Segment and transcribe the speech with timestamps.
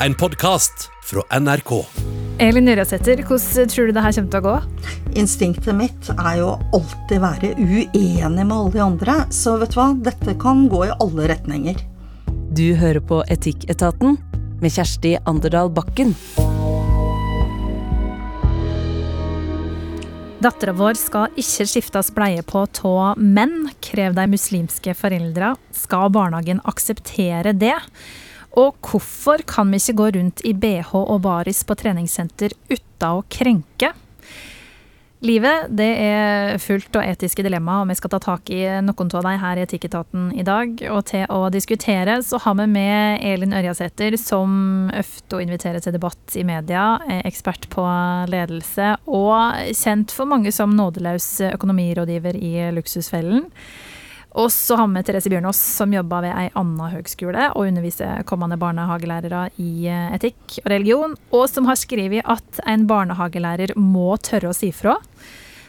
[0.00, 1.70] en podkast fra NRK.
[2.38, 4.56] Elin Ørjasæter, hvordan tror du det her kommer til å gå?
[5.16, 9.86] Instinktet mitt er jo alltid være uenig med alle de andre, så vet du hva,
[10.08, 11.80] dette kan gå i alle retninger.
[12.56, 14.18] Du hører på Etikketaten
[14.60, 16.12] med Kjersti Anderdal Bakken.
[20.44, 25.54] Dattera vår skal ikke skiftes bleie på av menn, krever de muslimske foreldra.
[25.72, 27.78] Skal barnehagen akseptere det?
[28.56, 33.24] Og hvorfor kan vi ikke gå rundt i bh og baris på treningssenter uten å
[33.28, 33.92] krenke?
[35.24, 39.24] Livet det er fullt av etiske dilemmaer, og vi skal ta tak i noen av
[39.24, 40.74] dem her i Etikketaten i dag.
[40.92, 46.36] Og til å diskutere så har vi med Elin Ørjasæter, som ofte inviterer til debatt
[46.36, 46.98] i media.
[47.08, 47.84] Er ekspert på
[48.28, 53.48] ledelse og kjent for mange som nådeløs økonomirådgiver i Luksusfellen.
[54.36, 58.58] Og så har vi Therese Bjørnås, som jobber ved ei anna høgskole og underviser kommende
[58.60, 64.52] barnehagelærere i eh, etikk og religion, og som har skrevet at en barnehagelærer må tørre
[64.52, 64.98] å si fra.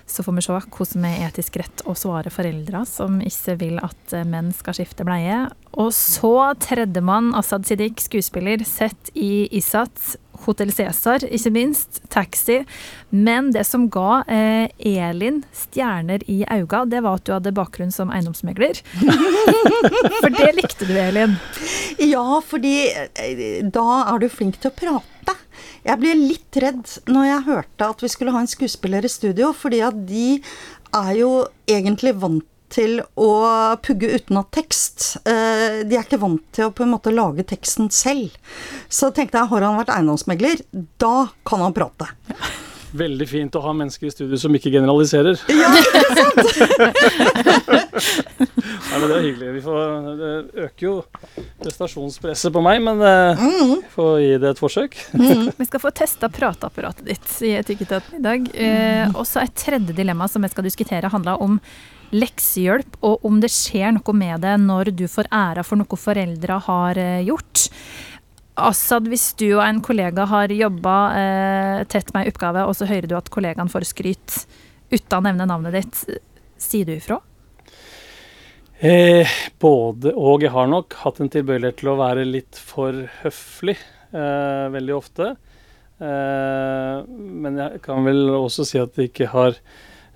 [0.07, 3.79] Så får vi se hvordan vi er etisk rett å svare foreldre som ikke vil
[3.83, 5.45] at eh, menn skal skifte bleie.
[5.79, 12.01] Og så tredjemann, Asaad Siddiq, skuespiller, sett i Isat, Hotell Cæsar, ikke minst.
[12.13, 12.61] Taxi.
[13.09, 17.93] Men det som ga eh, Elin stjerner i auga, det var at du hadde bakgrunn
[17.93, 18.81] som eiendomsmegler.
[20.21, 21.37] For det likte du, Elin.
[22.03, 25.37] Ja, fordi eh, da er du flink til å prate.
[25.87, 29.53] Jeg ble litt redd når jeg hørte at vi skulle ha en skuespiller i studio,
[29.55, 30.27] fordi at de
[30.95, 31.31] er jo
[31.69, 33.29] egentlig vant til å
[33.85, 35.17] pugge utenat tekst.
[35.27, 38.35] Eh, de er ikke vant til å på en måte lage teksten selv.
[38.89, 40.63] Så tenkte jeg, har han vært eiendomsmegler,
[40.99, 42.09] da kan han prate.
[42.97, 45.35] Veldig fint å ha mennesker i studio som ikke generaliserer.
[45.51, 47.57] Ja, ikke sant?
[48.87, 49.61] Nei, men Det er hyggelig.
[49.65, 50.29] Får, det
[50.67, 50.93] øker jo
[51.63, 53.11] prestasjonspresset på meg, men vi
[53.47, 53.75] Mm.
[53.93, 54.95] får gi det et forsøk.
[55.59, 58.47] Vi skal få testa prateapparatet ditt i Etikketaten i dag.
[58.55, 61.59] Eh, også et tredje dilemma som vi skal diskutere, handler om
[62.15, 66.59] leksehjelp, og om det skjer noe med det når du får æra for noe foreldre
[66.67, 67.67] har eh, gjort.
[68.57, 72.89] Assad, hvis du og en kollega har jobba eh, tett med ei oppgave, og så
[72.89, 74.39] hører du at kollegaen får skryt
[74.89, 76.21] uten å nevne navnet ditt,
[76.61, 77.19] sier du ifra?
[78.77, 79.27] Eh,
[79.59, 80.43] både og.
[80.45, 83.77] Jeg har nok hatt en tilbøyelighet til å være litt for høflig
[84.13, 85.31] eh, veldig ofte.
[85.97, 89.57] Eh, men jeg kan vel også si at det ikke har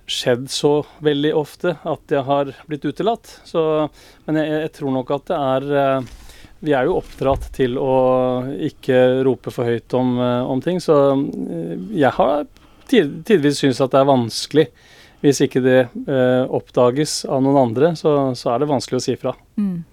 [0.06, 0.72] skjedd så
[1.04, 3.30] veldig ofte at jeg har blitt utelatt.
[3.48, 3.62] Så,
[4.26, 6.10] men jeg, jeg tror nok at det er eh,
[6.62, 7.92] Vi er jo oppdratt til å
[8.70, 12.44] ikke rope for høyt om, eh, om ting, så eh, jeg har
[12.90, 14.66] tid, tidvis syntes at det er vanskelig.
[15.22, 19.14] Hvis ikke det eh, oppdages av noen andre, så, så er det vanskelig å si
[19.18, 19.34] fra.
[19.54, 19.84] Mm.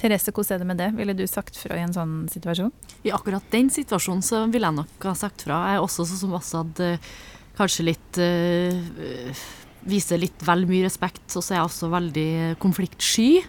[0.00, 0.88] Therese, hvordan er det med det?
[0.96, 2.70] Ville du sagt fra i en sånn situasjon?
[3.04, 5.58] I akkurat den situasjonen så ville jeg nok ha sagt fra.
[5.68, 7.10] Jeg er også sånn som Assad eh,
[7.58, 9.46] kanskje litt øh,
[9.80, 12.30] Viser litt vel mye respekt, og så er jeg også veldig
[12.60, 13.40] konfliktsky.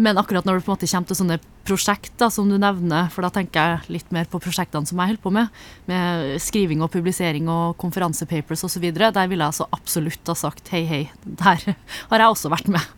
[0.00, 1.36] Men akkurat når det på en måte kommer til sånne
[1.68, 5.12] prosjekt da, som du nevner, for da tenker jeg litt mer på prosjektene som jeg
[5.12, 5.60] holder på med,
[5.90, 10.82] med skriving og publisering og konferansepapers osv., der ville jeg så absolutt ha sagt hei,
[10.88, 11.68] hei, der
[12.08, 12.88] har jeg også vært med.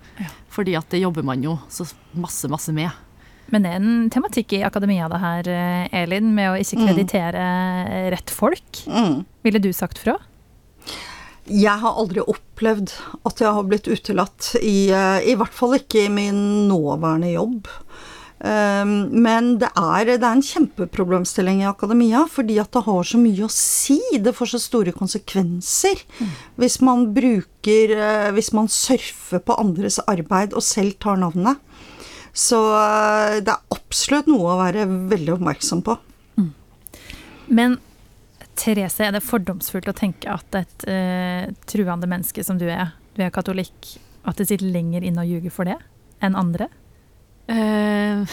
[0.54, 2.94] Fordi at det jobber man jo så masse, masse med.
[3.52, 7.44] Men det er en tematikk i akademia det her, eh, Elin, med å ikke kreditere
[8.14, 8.84] rett folk.
[8.88, 9.24] Mm.
[9.44, 10.16] Ville du sagt fra?
[11.44, 12.94] Jeg har aldri opplevd
[13.28, 17.68] at jeg har blitt utelatt, i, eh, i hvert fall ikke i min nåværende jobb.
[18.44, 23.20] Um, men det er, det er en kjempeproblemstilling i akademia, fordi at det har så
[23.20, 24.00] mye å si.
[24.20, 26.02] Det får så store konsekvenser
[26.60, 27.94] hvis man bruker
[28.36, 31.62] Hvis man surfer på andres arbeid og selv tar navnet.
[32.34, 35.96] Så eh, det er absolutt noe å være veldig oppmerksom på.
[37.46, 37.78] Men
[38.58, 43.24] Therese, er det fordomsfullt å tenke at et uh, truende menneske som du er, du
[43.24, 45.76] er katolikk, at det sitter lenger inne å ljuge for det
[46.24, 46.70] enn andre?
[47.50, 48.24] Uh,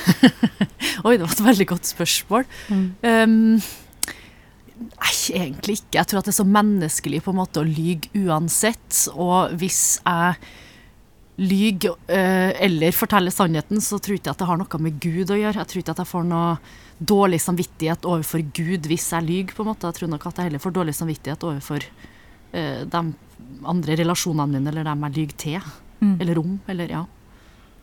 [1.05, 2.45] Oi, det var et veldig godt spørsmål.
[2.71, 3.57] Um,
[4.79, 5.97] nei, egentlig ikke.
[5.97, 9.07] Jeg tror at det er så menneskelig på en måte å lyge uansett.
[9.17, 10.37] Og hvis jeg
[11.41, 15.33] lyver eh, eller fortelle sannheten, så tror jeg ikke at det har noe med Gud
[15.33, 15.57] å gjøre.
[15.61, 16.55] Jeg tror ikke at jeg får noe
[17.11, 19.55] dårlig samvittighet overfor Gud hvis jeg lyver.
[19.57, 19.89] på en måte.
[19.89, 21.87] Jeg tror nok at jeg heller får dårlig samvittighet overfor
[22.53, 23.01] eh, de
[23.73, 25.71] andre relasjonene mine, eller dem jeg lyver til.
[26.21, 26.59] Eller om.
[26.69, 27.05] Eller ja.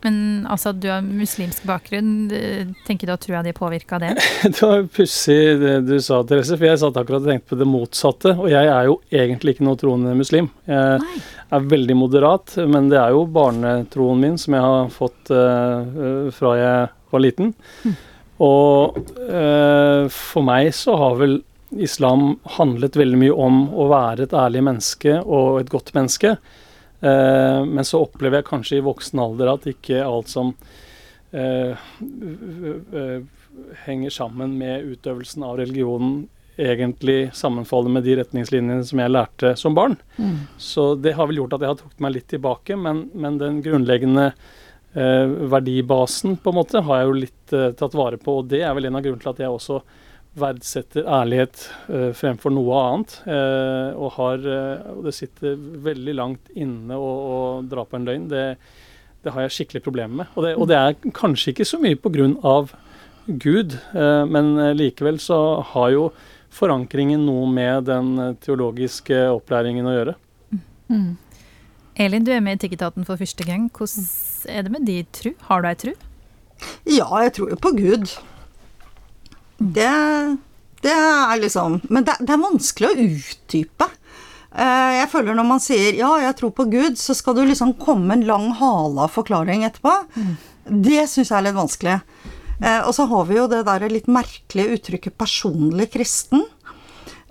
[0.03, 2.29] Men altså, du har muslimsk bakgrunn.
[2.87, 4.13] Tenker du at trua di påvirka det?
[4.43, 7.67] Det var pussig det du sa, Therese, for jeg satt akkurat og tenkte på det
[7.67, 8.35] motsatte.
[8.37, 10.47] Og jeg er jo egentlig ikke noe troende muslim.
[10.69, 11.23] Jeg Nei.
[11.57, 16.55] er veldig moderat, men det er jo barnetroen min som jeg har fått eh, fra
[16.59, 17.53] jeg var liten.
[18.39, 21.39] Og uh, for meg så har vel
[21.83, 26.37] islam handlet veldig mye om å være et ærlig menneske og et godt menneske.
[27.01, 30.53] Eh, men så opplever jeg kanskje i voksen alder at ikke alt som
[31.31, 31.77] eh,
[33.85, 36.27] henger sammen med utøvelsen av religionen,
[36.59, 39.95] egentlig sammenfaller med de retningslinjene som jeg lærte som barn.
[40.17, 40.41] Mm.
[40.59, 43.61] Så det har vel gjort at jeg har trukket meg litt tilbake, men, men den
[43.63, 48.51] grunnleggende eh, verdibasen på en måte har jeg jo litt eh, tatt vare på, og
[48.51, 49.79] det er vel en av grunnene til at jeg også
[50.41, 53.15] verdsetter ærlighet uh, fremfor noe annet.
[53.25, 58.27] Uh, og, har, uh, det sitter veldig langt inne å, å dra på en løgn.
[58.31, 58.43] Det,
[59.23, 60.33] det, har jeg skikkelig problemer med.
[60.35, 62.61] Og det, og det er kanskje ikke så mye pga.
[63.29, 66.07] Gud, eh, men likevel så har jo
[66.49, 68.07] forankringen noe med den
[68.41, 70.15] teologiske opplæringen å gjøre.
[70.89, 71.11] Mm.
[71.99, 73.69] Elin, du er med i Etikketaten for første gang.
[73.69, 74.07] Hvordan
[74.49, 75.29] er det med de tru?
[75.45, 75.93] Har du ei tru?
[76.87, 78.15] Ja, jeg tror jo på Gud.
[79.59, 80.37] Det,
[80.81, 83.89] det er liksom Men det, det, er vanskelig å utdype.
[84.49, 87.75] Eh, jeg føler når man sier 'ja, jeg tror på Gud', så skal du liksom
[87.77, 89.93] komme en lang hale av forklaring etterpå.
[90.15, 90.35] Mm.
[90.87, 91.99] Det syns jeg er litt vanskelig.
[92.61, 96.47] Eh, og så har vi jo det der litt merkelige uttrykket 'personlig kristen'.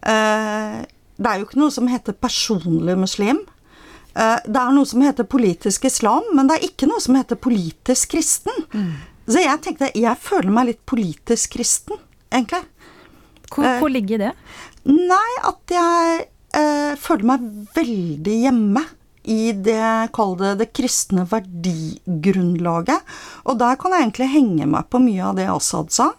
[0.03, 0.85] Eh,
[1.19, 3.47] det er jo ikke noe som heter 'personlig muslim'.
[4.19, 8.11] Det er noe som heter politisk islam, men det er ikke noe som heter politisk
[8.11, 8.51] kristen.
[8.75, 8.95] Mm.
[9.29, 11.97] Så jeg tenkte jeg føler meg litt politisk kristen,
[12.33, 12.65] egentlig.
[13.49, 14.33] Hvor, eh, hvor ligger det?
[14.89, 16.27] Nei, at jeg
[16.57, 18.85] eh, føler meg veldig hjemme
[19.29, 23.17] i det, kall det, det kristne verdigrunnlaget.
[23.49, 26.13] Og der kan jeg egentlig henge meg på mye av det Assad sa.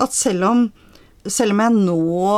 [0.00, 0.64] At selv om,
[1.26, 2.30] selv om jeg nå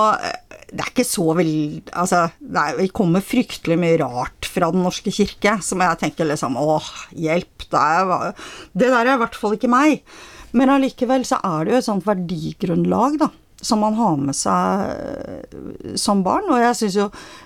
[0.72, 5.58] det er ikke så veldig Altså, det kommer fryktelig mye rart fra Den norske kirke
[5.64, 7.66] som jeg tenker liksom Åh, hjelp.
[7.68, 8.32] Det, er,
[8.76, 10.02] det der er i hvert fall ikke meg.
[10.52, 13.30] Men allikevel så er det jo et sånt verdigrunnlag, da.
[13.62, 16.48] Som man har med seg som barn.
[16.50, 17.04] Og jeg syns jo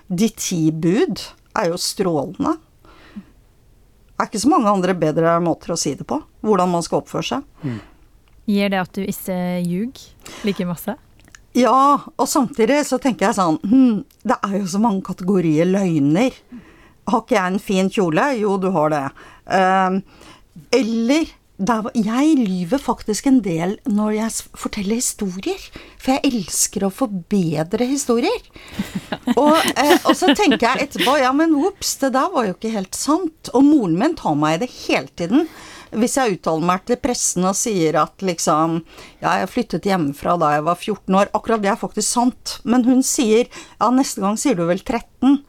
[0.08, 1.20] De ti bud
[1.56, 2.56] er jo strålende.
[4.16, 6.22] Det er ikke så mange andre bedre måter å si det på.
[6.40, 7.44] Hvordan man skal oppføre seg.
[7.60, 7.80] Mm.
[8.46, 9.36] Gir det at du ikke
[9.66, 10.94] ljuger like masse?
[11.56, 16.36] Ja, og samtidig så tenker jeg sånn hm, Det er jo så mange kategorier løgner.
[17.08, 18.26] Har ikke jeg en fin kjole?
[18.40, 19.02] Jo, du har det.
[19.48, 20.00] Uh,
[20.74, 25.62] eller der, jeg lyver faktisk en del når jeg forteller historier.
[25.96, 28.42] For jeg elsker å forbedre historier.
[29.40, 32.74] Og, eh, og, så tenker jeg etterpå ja, men ops, det der var jo ikke
[32.76, 33.50] helt sant.
[33.56, 35.48] Og moren min tar meg i det hele tiden
[35.96, 38.80] hvis jeg uttaler meg til pressen og sier at liksom
[39.22, 41.30] Ja, jeg flyttet hjemmefra da jeg var 14 år.
[41.36, 42.58] Akkurat det er faktisk sant.
[42.64, 43.48] Men hun sier
[43.80, 45.40] Ja, neste gang sier du vel 13.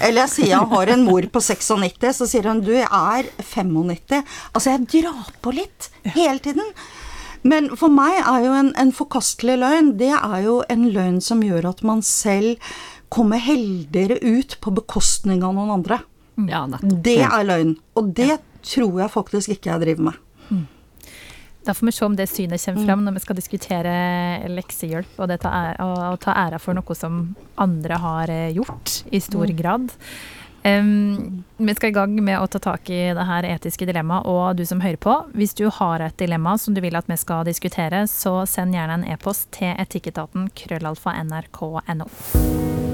[0.00, 3.28] Eller jeg sier jeg har en mor på 96, så sier hun du, jeg er
[3.38, 4.24] 95.
[4.54, 6.74] Altså, jeg drar på litt hele tiden.
[7.46, 11.44] Men for meg er jo en, en forkastelig løgn, det er jo en løgn som
[11.44, 12.60] gjør at man selv
[13.10, 16.02] kommer heldigere ut på bekostning av noen andre.
[16.48, 17.74] Ja, det er løgn.
[17.98, 20.20] Og det tror jeg faktisk ikke jeg driver med.
[20.50, 20.66] Mm.
[21.66, 23.94] Da får vi se om det synet kommer fram når vi skal diskutere
[24.48, 27.22] leksehjelp og, ta æra, og ta æra for noe som
[27.60, 29.56] andre har eh, gjort, i stor mm.
[29.58, 29.90] grad.
[30.60, 34.58] Um, vi skal i gang med å ta tak i det her etiske dilemmaet, og
[34.58, 35.14] du som hører på.
[35.32, 39.00] Hvis du har et dilemma som du vil at vi skal diskutere, så send gjerne
[39.00, 42.89] en e-post til etikketaten krøllalfa nrk.no.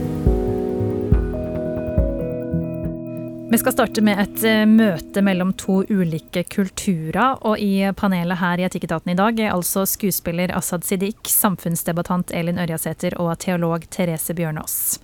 [3.49, 7.37] Vi skal starte med et eh, møte mellom to ulike kulturer.
[7.47, 12.59] Og i panelet her i Etikketaten i dag er altså skuespiller Asaad Siddiq, samfunnsdebattant Elin
[12.59, 14.99] Ørjasæter og teolog Therese Bjørnås.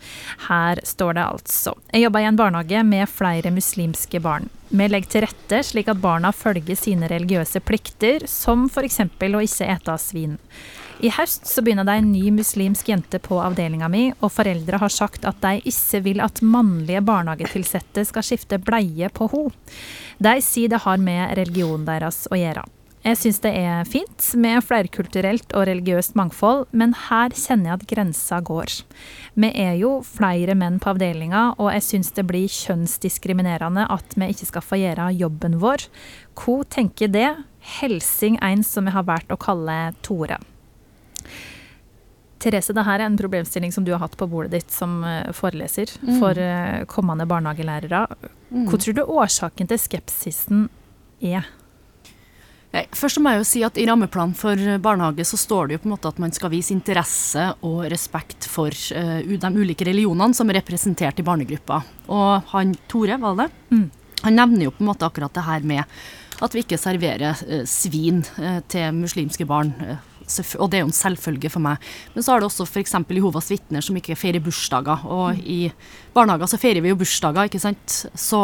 [0.48, 4.50] Her står det altså Jeg jobber i en barnehage med flere muslimske barn.
[4.74, 9.04] Vi legger til rette slik at barna følger sine religiøse plikter, som f.eks.
[9.06, 10.40] å ikke ete svin.
[11.00, 14.92] I høst så begynner det en ny muslimsk jente på avdelinga mi, og foreldre har
[14.92, 19.56] sagt at de ikke vil at mannlige barnehagetilsatte skal skifte bleie på henne.
[20.22, 22.66] De sier det har med religionen deres å gjøre.
[23.02, 27.88] Jeg syns det er fint med flerkulturelt og religiøst mangfold, men her kjenner jeg at
[27.90, 28.76] grensa går.
[29.34, 34.30] Vi er jo flere menn på avdelinga, og jeg syns det blir kjønnsdiskriminerende at vi
[34.30, 35.88] ikke skal få gjøre jobben vår.
[36.38, 37.28] Hva tenker det?
[37.80, 40.38] Helsing en som vi har valgt å kalle Tore.
[42.42, 45.92] Therese, dette er en problemstilling som du har hatt på bordet ditt som eh, foreleser
[46.02, 46.14] mm.
[46.18, 48.06] for eh, kommende barnehagelærere.
[48.50, 48.68] Mm.
[48.70, 50.66] Hva tror du årsaken til skepsisen
[51.22, 51.46] er?
[52.72, 55.82] Nei, først må jeg jo si at I rammeplanen for barnehage så står det jo
[55.82, 60.32] på en måte at man skal vise interesse og respekt for uh, de ulike religionene
[60.36, 61.82] som er representert i barnegruppa.
[62.08, 63.50] Og han Tore, var det?
[63.76, 63.90] Mm.
[64.22, 66.00] Han nevner jo på en måte akkurat det her med
[66.42, 69.74] at vi ikke serverer uh, svin uh, til muslimske barn
[70.58, 71.82] og det er jo en selvfølge for meg.
[72.14, 72.96] Men så har det også f.eks.
[73.12, 75.04] Jehovas vitner som ikke feirer bursdager.
[75.04, 75.66] Og i
[76.14, 78.02] barnehager så feirer vi jo bursdager, ikke sant.
[78.14, 78.40] Så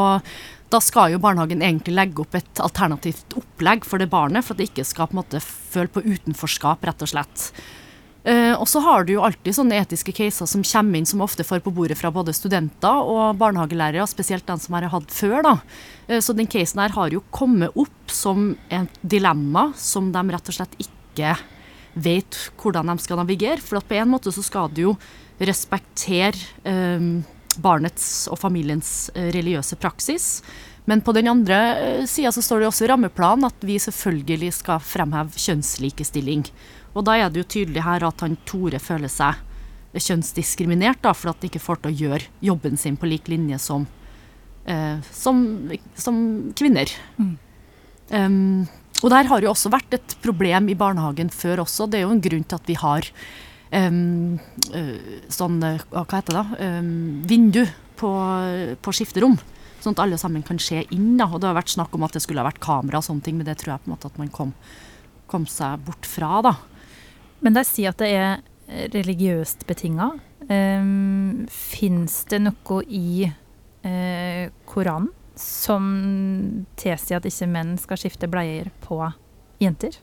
[0.68, 4.60] da skal jo barnehagen egentlig legge opp et alternativt opplegg for det barnet, for at
[4.60, 7.50] det ikke skal på en måte føle på utenforskap, rett og slett.
[8.28, 11.46] Uh, og så har du jo alltid sånne etiske caser som kommer inn, som ofte
[11.46, 15.38] får på bordet fra både studenter og barnehagelærere, spesielt den som jeg har hatt før.
[15.46, 15.54] da.
[16.10, 20.50] Uh, så den casen her har jo kommet opp som et dilemma som de rett
[20.50, 21.38] og slett ikke
[21.94, 23.62] vet hvordan de skal navigere.
[23.62, 24.94] For på en måte så skal du jo
[25.38, 27.10] respektere eh,
[27.58, 30.38] barnets og familiens religiøse praksis.
[30.88, 34.80] Men på den andre sida så står det også i rammeplanen at vi selvfølgelig skal
[34.80, 36.46] fremheve kjønnslikestilling.
[36.96, 39.44] Og da er det jo tydelig her at han Tore føler seg
[39.98, 43.58] kjønnsdiskriminert, da, for at han ikke får til å gjøre jobben sin på lik linje
[43.62, 43.86] som,
[44.64, 45.42] eh, som,
[45.98, 46.18] som
[46.56, 46.92] kvinner.
[47.18, 47.34] Mm.
[48.08, 48.66] Um,
[49.02, 51.86] og der har jo også vært et problem i barnehagen før også.
[51.86, 53.06] Det er jo en grunn til at vi har
[53.70, 54.38] um,
[55.30, 55.60] sånn,
[55.92, 56.90] hva heter det, um,
[57.28, 57.62] vindu
[57.98, 58.10] på,
[58.82, 59.38] på, skifterom.
[59.78, 61.12] Sånn at alle sammen kan se inn.
[61.20, 61.28] Da.
[61.30, 63.38] Og det har vært snakk om at det skulle ha vært kamera og sånne ting,
[63.38, 64.54] men det tror jeg på en måte at man kom,
[65.30, 66.56] kom seg bort fra, da.
[67.44, 70.10] Men de sier at det er religiøst betinga.
[70.42, 78.28] Um, ehm, Fins det noe i uh, Koranen som tilsier at ikke menn skal skifte
[78.30, 79.00] bleier på
[79.62, 79.98] jenter?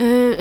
[0.00, 0.40] Uh,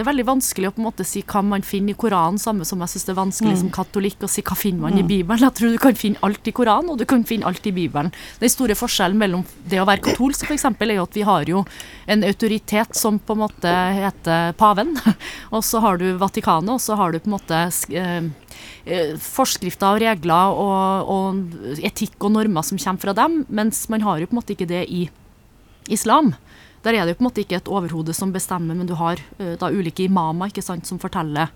[0.00, 2.64] det er veldig vanskelig å på en måte si hva man finner i Koranen, samme
[2.64, 3.58] som jeg syns det er vanskelig mm.
[3.60, 5.00] som katolikk å si hva finner man mm.
[5.02, 5.44] i Bibelen.
[5.44, 8.08] Jeg tror du kan finne alt i Koranen, og du kan finne alt i Bibelen.
[8.40, 10.64] Den store forskjellen mellom det å være katolsk f.eks.
[10.70, 11.66] er jo at vi har jo
[12.08, 14.96] en autoritet som på en måte heter paven,
[15.54, 18.56] og så har du Vatikanet, og så har du på en måte eh,
[18.88, 24.08] eh, forskrifter og regler og, og etikk og normer som kommer fra dem, mens man
[24.08, 25.10] har jo på en måte ikke det i
[25.92, 26.32] islam.
[26.84, 29.20] Der er det jo på en måte ikke et overhode som bestemmer, men du har
[29.40, 31.52] uh, da ulike imamer ikke sant, som forteller.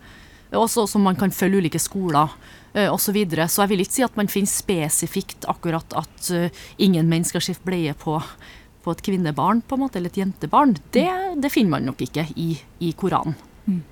[0.55, 2.35] Også som man kan følge ulike skoler
[2.77, 3.07] uh, osv.
[3.07, 3.49] Så, videre.
[3.49, 6.31] så jeg vil ikke si at man finner spesifikt akkurat at
[6.79, 8.19] ingen menn skal skifte bleie på,
[8.85, 10.77] på, et kvinnebarn, på en måte, eller et jentebarn.
[10.93, 11.09] Det,
[11.41, 12.53] det finner man nok ikke i,
[12.85, 13.37] i Koranen.
[13.65, 13.83] Mm.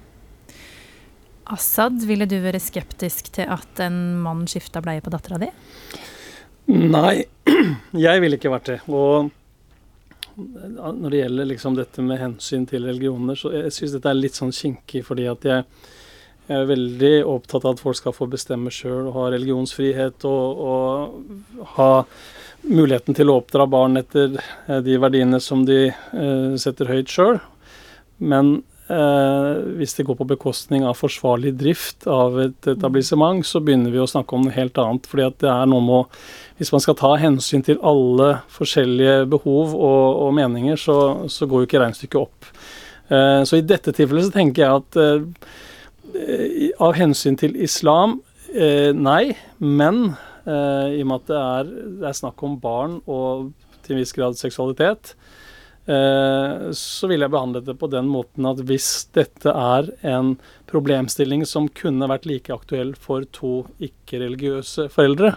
[1.53, 5.49] Assad, ville du vært skeptisk til at en mann skifta bleie på dattera di?
[6.71, 7.25] Nei,
[8.07, 8.79] jeg ville ikke vært det.
[8.87, 9.33] Og
[10.37, 14.39] når det gjelder liksom dette med hensyn til religioner, så jeg syns dette er litt
[14.39, 15.67] sånn kinkig, fordi at jeg,
[16.47, 20.65] jeg, er veldig opptatt av at folk skal få bestemme sjøl og ha religionsfrihet og,
[20.67, 21.93] og, ha
[22.62, 27.41] muligheten til å oppdra barn etter eh, de verdiene som de uh, setter høyt sjøl.
[28.23, 33.93] Men Eh, hvis det går på bekostning av forsvarlig drift av et etablissement, så begynner
[33.95, 35.07] vi å snakke om noe helt annet.
[35.07, 36.19] fordi at det er noe med
[36.59, 41.63] Hvis man skal ta hensyn til alle forskjellige behov og, og meninger, så, så, går
[41.63, 42.51] jo ikke regnestykket opp.
[43.09, 48.21] Eh, så i dette tilfellet så tenker jeg at eh, av hensyn til islam,
[48.55, 49.35] eh, nei.
[49.59, 50.15] Men
[50.47, 53.51] eh, i og med at det er, det er snakk om barn og
[53.83, 55.42] til en viss grad seksualitet, Eh,
[55.83, 60.37] så ville jeg behandlet det på den måten at hvis dette er en
[60.71, 65.33] problemstilling som kunne vært like aktuell for to ikke-religiøse foreldre,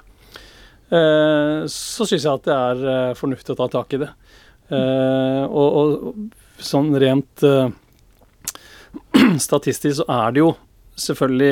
[0.93, 4.11] eh, så syns jeg at det er eh, fornuftig å ta tak i det.
[4.65, 5.89] Og, og
[6.57, 7.43] sånn rent
[9.47, 10.47] statistisk så er det jo
[10.97, 11.51] selvfølgelig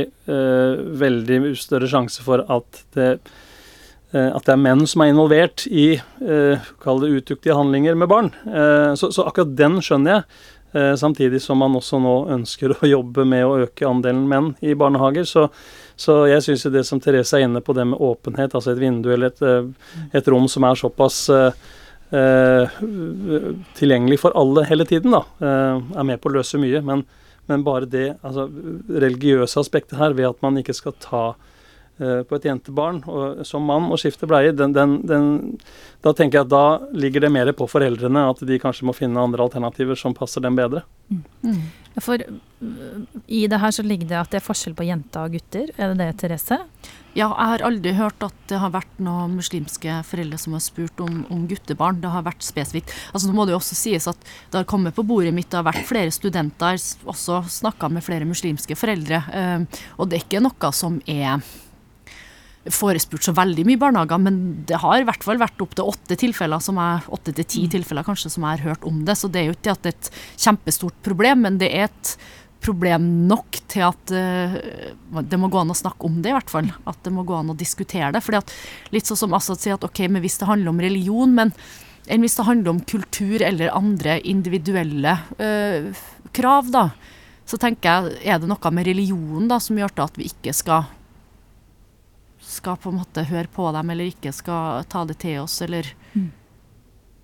[1.04, 3.43] veldig større sjanse for at det Eh,
[4.14, 8.30] at det er menn som er involvert i eh, kall det utuktige handlinger med barn.
[8.46, 10.28] Eh, så, så, akkurat den skjønner jeg.
[10.98, 15.22] Samtidig som man også nå ønsker å jobbe med å øke andelen menn i barnehager.
[15.30, 15.44] Så,
[15.94, 19.12] så jeg syns det som Therese er inne på, det med åpenhet, altså et vindu
[19.14, 19.70] eller et,
[20.18, 21.30] et rom som er såpass
[23.78, 26.82] tilgjengelig for alle hele tiden, da, er med på å løse mye.
[26.82, 27.06] Men,
[27.46, 28.50] men bare det altså
[28.90, 31.53] religiøse aspektet her, ved at man ikke skal ta Eh,
[31.98, 35.28] på et jentebarn og, som mann og skifte bleie, den, den, den,
[36.02, 39.22] da tenker jeg at da ligger det mer på foreldrene at de kanskje må finne
[39.22, 40.82] andre alternativer som passer dem bedre.
[41.14, 41.22] Mm.
[41.46, 41.62] Mm.
[42.02, 42.18] For
[43.28, 45.94] i det her så ligger det at det er forskjell på jenter og gutter, er
[45.94, 46.58] det det, Therese?
[47.14, 51.02] Ja, jeg har aldri hørt at det har vært noen muslimske foreldre som har spurt
[51.04, 52.00] om, om guttebarn.
[52.02, 52.90] Det har vært spesifikt.
[53.14, 54.18] Altså Nå må det jo også sies at
[54.50, 58.26] det har kommet på bordet mitt, det har vært flere studenter, også snakka med flere
[58.26, 59.22] muslimske foreldre.
[59.30, 61.46] Uh, og det er ikke noe som er
[62.72, 66.62] forespurt så veldig mye barnehager, men det har i hvert fall vært opptil åtte tilfeller,
[66.64, 67.74] som jeg, åtte til ti mm.
[67.76, 69.18] tilfeller kanskje, som jeg har hørt om det.
[69.20, 70.12] Så det er jo ikke at det er et
[70.46, 72.14] kjempestort problem, men det er et
[72.64, 74.56] problem nok til at uh,
[75.20, 76.72] det må gå an å snakke om det, i hvert fall.
[76.88, 78.24] At det må gå an å diskutere det.
[78.24, 78.56] fordi at
[78.96, 81.52] litt sånn som Assad sier, at ok, men hvis det handler om religion, men
[82.12, 86.06] enn hvis det handler om kultur eller andre individuelle uh,
[86.36, 86.88] krav, da.
[87.44, 90.88] Så tenker jeg, er det noe med religionen da, som gjør at vi ikke skal
[92.54, 95.90] skal på en måte høre på dem, eller ikke skal ta det til oss, eller
[96.14, 96.30] Mm.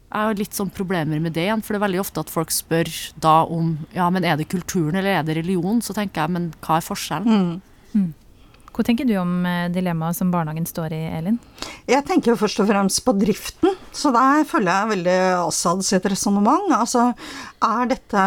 [0.09, 2.50] Jeg har litt sånn problemer med det igjen, for det er veldig ofte at folk
[2.50, 2.89] spør
[3.21, 5.83] da om ja, men er det kulturen eller er det religion?
[5.86, 7.59] Så tenker jeg, men hva er forskjellen?
[7.93, 8.07] Mm.
[8.74, 11.38] Hva tenker du om eh, dilemmaet som barnehagen står i, Elin?
[11.89, 16.09] Jeg tenker jo først og fremst på driften, så der følger jeg veldig Assad sitt
[16.09, 16.74] resonnement.
[16.74, 17.12] Altså,
[17.69, 18.25] er dette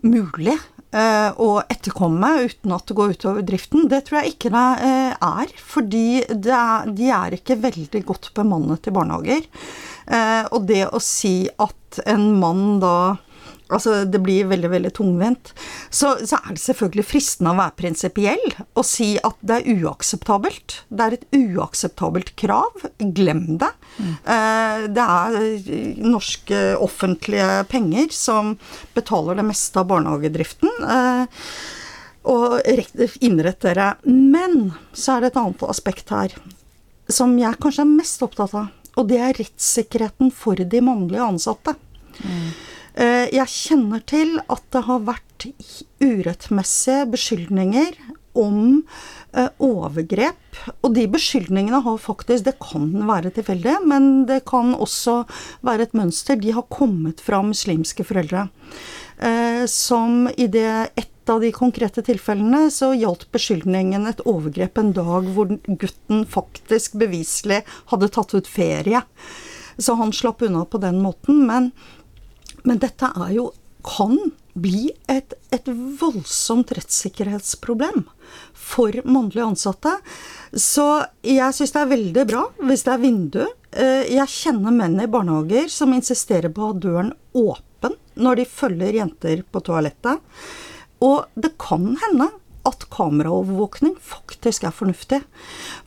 [0.00, 0.56] mulig
[0.92, 3.86] å etterkomme uten at det går utover driften?
[3.88, 8.32] Det tror jeg ikke det eh, er, fordi det er, de er ikke veldig godt
[8.36, 9.46] bemannet i barnehager.
[10.06, 12.96] Eh, og det å si at en mann da
[13.72, 15.52] Altså, det blir veldig, veldig tungvint.
[15.90, 18.44] Så, så er det selvfølgelig fristende å være prinsipiell
[18.78, 20.78] og si at det er uakseptabelt.
[20.92, 22.86] Det er et uakseptabelt krav.
[23.16, 23.70] Glem det.
[24.02, 28.54] Eh, det er eh, norske offentlige penger som
[28.96, 30.72] betaler det meste av barnehagedriften.
[30.96, 31.46] Eh,
[32.32, 33.94] og rett- innrett dere.
[34.06, 36.36] Men så er det et annet aspekt her
[37.12, 38.68] som jeg kanskje er mest opptatt av.
[39.00, 41.74] Og det er rettssikkerheten for de mannlige ansatte.
[42.22, 42.52] Eh,
[42.94, 45.46] Jeg kjenner til at det har vært
[46.02, 47.94] urettmessige beskyldninger
[48.32, 48.82] om
[49.36, 50.60] eh, overgrep.
[50.82, 55.22] Og de beskyldningene har faktisk Det kan være tilfeldig, men det kan også
[55.64, 56.40] være et mønster.
[56.40, 58.48] De har kommet fra muslimske foreldre.
[59.18, 64.90] Eh, som i det ett av de konkrete tilfellene så gjaldt beskyldningen et overgrep en
[64.96, 67.60] dag hvor gutten faktisk beviselig
[67.92, 69.04] hadde tatt ut ferie.
[69.78, 71.44] Så han slapp unna på den måten.
[71.46, 71.70] Men
[72.68, 73.50] men dette er jo
[73.82, 74.14] kan
[74.54, 78.04] bli et, et voldsomt rettssikkerhetsproblem
[78.54, 79.94] for mannlige ansatte.
[80.52, 80.84] Så
[81.26, 83.40] jeg syns det er veldig bra hvis det er vindu.
[83.72, 88.46] Eh, Jeg kjenner menn i barnehager som insisterer på å ha døren åpen når de
[88.52, 90.22] følger jenter på toalettet.
[91.02, 92.30] Og det kan hende
[92.68, 95.22] at kameraovervåkning faktisk er fornuftig.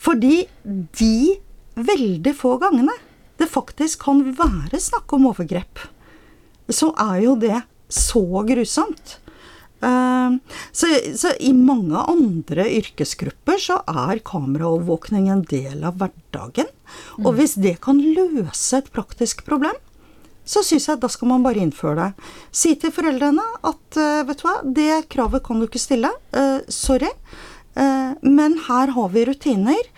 [0.02, 1.38] Fordi de
[1.76, 2.96] veldig få gangene
[3.40, 5.80] det faktisk kan være snakk om overgrep,
[6.70, 9.20] så er jo det så grusomt.
[9.86, 10.38] Eh,
[10.72, 16.72] Så, så i mange andre yrkesgrupper så er kameraovervåkning en del av hverdagen.
[17.22, 19.76] Og hvis det kan løse et praktisk problem,
[20.46, 22.26] så syns jeg da skal man bare innføre det.
[22.54, 26.12] Si til foreldrene at eh, vet du hva, det kravet kan du ikke stille.
[26.34, 27.12] Eh, sorry.
[27.76, 29.90] Men her har vi rutiner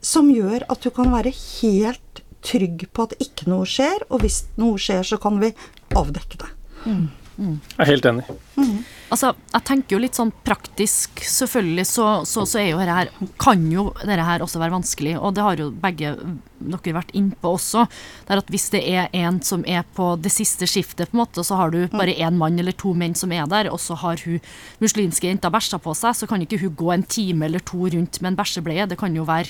[0.00, 2.09] som gjør at du kan være helt
[2.46, 5.52] trygg på at ikke noe skjer, og hvis noe skjer, så kan vi
[5.96, 6.52] avdekke det.
[7.40, 8.24] Jeg er helt enig.
[9.10, 13.08] Altså, jeg tenker jo litt sånn praktisk, selvfølgelig så, så, så er jo dette her
[13.40, 16.12] Kan jo dette her også være vanskelig, og det har jo begge
[16.60, 17.86] dere vært innpå også.
[18.28, 21.22] Det er at hvis det er en som er på det siste skiftet, på en
[21.22, 23.96] måte, så har du bare én mann eller to menn som er der, og så
[24.04, 24.38] har hun
[24.84, 28.20] muslimske jenta bæsja på seg, så kan ikke hun gå en time eller to rundt
[28.20, 28.88] med en bæsjebleie.
[28.90, 29.48] Det kan jo være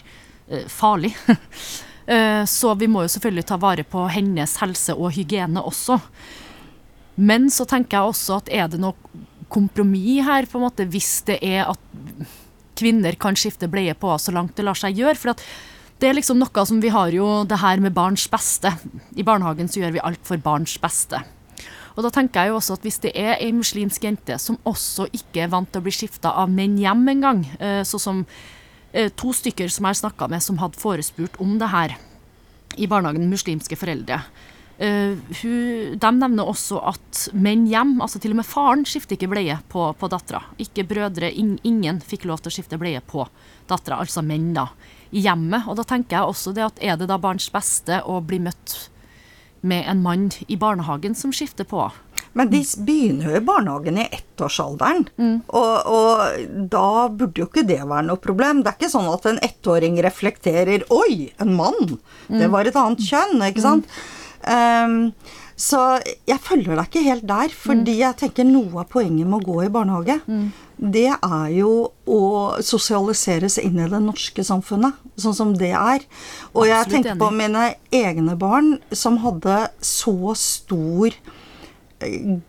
[0.48, 1.16] eh, farlig.
[2.06, 5.98] Eh, så vi må jo selvfølgelig ta vare på hennes helse og hygiene også.
[7.20, 8.96] Men så tenker jeg også at er det noe
[9.50, 11.82] kompromiss her, på en måte, hvis det er at
[12.78, 15.18] kvinner kan skifte bleie på så langt det lar seg gjøre?
[15.18, 15.44] For at
[16.00, 18.72] det er liksom noe som vi har jo det her med barns beste.
[19.18, 21.20] I barnehagen så gjør vi alt for barns beste.
[21.96, 25.10] Og da tenker jeg jo også at hvis det er ei muslimsk jente som også
[25.12, 28.22] ikke er vant til å bli skifta av menn hjem engang, eh, sånn som
[28.90, 31.94] to stykker som jeg snakka med som hadde forespurt om det her
[32.78, 34.20] i barnehagen, muslimske foreldre.
[34.80, 39.28] Uh, hun, de nevner også at menn hjem, altså til og med faren, skifter ikke
[39.28, 40.40] bleie på, på dattera.
[40.62, 43.26] Ikke brødre, in, ingen fikk lov til å skifte bleie på
[43.68, 44.70] dattera, altså menn, da,
[45.12, 45.68] i hjemmet.
[45.68, 48.78] Og da tenker jeg også det at er det da barns beste å bli møtt
[49.62, 51.90] med en mann i barnehagen som skifter på?
[52.32, 55.08] Men de begynner jo i barnehagen i ettårsalderen,
[55.48, 58.62] og, og da burde jo ikke det være noe problem.
[58.62, 63.02] Det er ikke sånn at en ettåring reflekterer 'oi, en mann', det var et annet
[63.02, 63.86] kjønn', ikke sant?
[64.46, 65.12] Ehm,
[65.60, 69.46] så jeg følger deg ikke helt der, fordi jeg tenker noe av poenget med å
[69.50, 70.20] gå i barnehage,
[70.80, 71.72] det er jo
[72.08, 72.20] å
[72.64, 76.06] sosialiseres inn i det norske samfunnet, sånn som det er.
[76.54, 81.16] Og jeg Absolutt tenker på mine egne barn som hadde så stor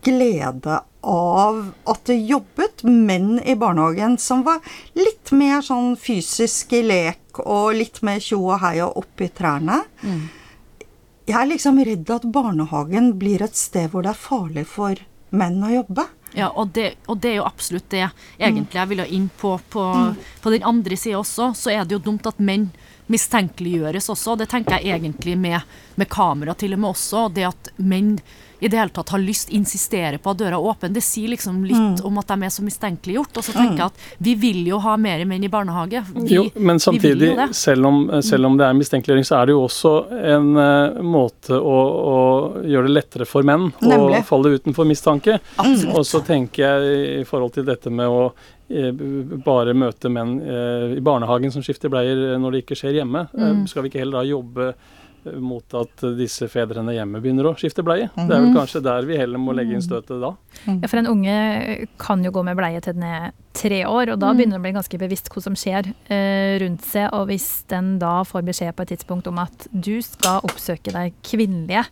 [0.02, 1.58] glede av
[1.90, 4.62] at det jobbet menn i barnehagen som var
[4.96, 9.82] litt mer sånn fysisk i lek og litt mer tjo og hei og i trærne.
[11.28, 15.60] Jeg er liksom redd at barnehagen blir et sted hvor det er farlig for menn
[15.64, 16.08] å jobbe.
[16.34, 18.06] Ja, og det, og det er jo absolutt det
[18.38, 19.56] egentlig jeg ville inn på.
[19.72, 19.84] På,
[20.42, 22.70] på den andre sida også, så er det jo dumt at menn
[23.10, 24.36] mistenkeliggjøres også.
[24.38, 25.60] Det tenker jeg egentlig med,
[25.98, 27.26] med kamera til og med også.
[27.34, 28.16] Det at menn
[28.62, 30.92] i det hele tatt har lyst, insisterer på at døra er åpen.
[30.94, 32.04] Det sier liksom litt Mm.
[32.06, 33.36] om at de er så mistenkeliggjort.
[33.40, 36.04] Og så tenker jeg at vi vil jo ha mer menn i barnehage.
[36.14, 37.48] Vi, Jo, men vi vil samtidig, jo det.
[37.58, 39.92] selv om, selv om det er mistenkeliggjøring, så er det jo også
[40.36, 41.76] en uh, måte å,
[42.14, 44.22] å gjøre det lettere for menn Nemlig.
[44.22, 45.40] å falle utenfor mistanke.
[45.58, 45.96] Absolutt.
[45.98, 48.28] Og så tenker jeg i forhold til dette med å
[49.44, 53.26] bare møte menn eh, i barnehagen som skifter bleier eh, når det ikke skjer hjemme.
[53.36, 53.66] Eh, Mm.
[53.68, 57.54] Skal vi ikke heller da jobbe eh, mot at eh, disse fedrene hjemme begynner å
[57.58, 58.08] skifte bleie?
[58.16, 60.32] Det er vel kanskje der vi heller må legge inn støtet da.
[60.66, 61.36] Ja, for en unge
[62.00, 64.36] kan jo gå med bleie til den er tre år, og da Mm.
[64.40, 67.10] begynner det å bli ganske bevisst hva som skjer eh, rundt seg.
[67.12, 71.12] Og hvis den da får beskjed på et tidspunkt om at du skal oppsøke deg
[71.22, 71.84] kvinnelige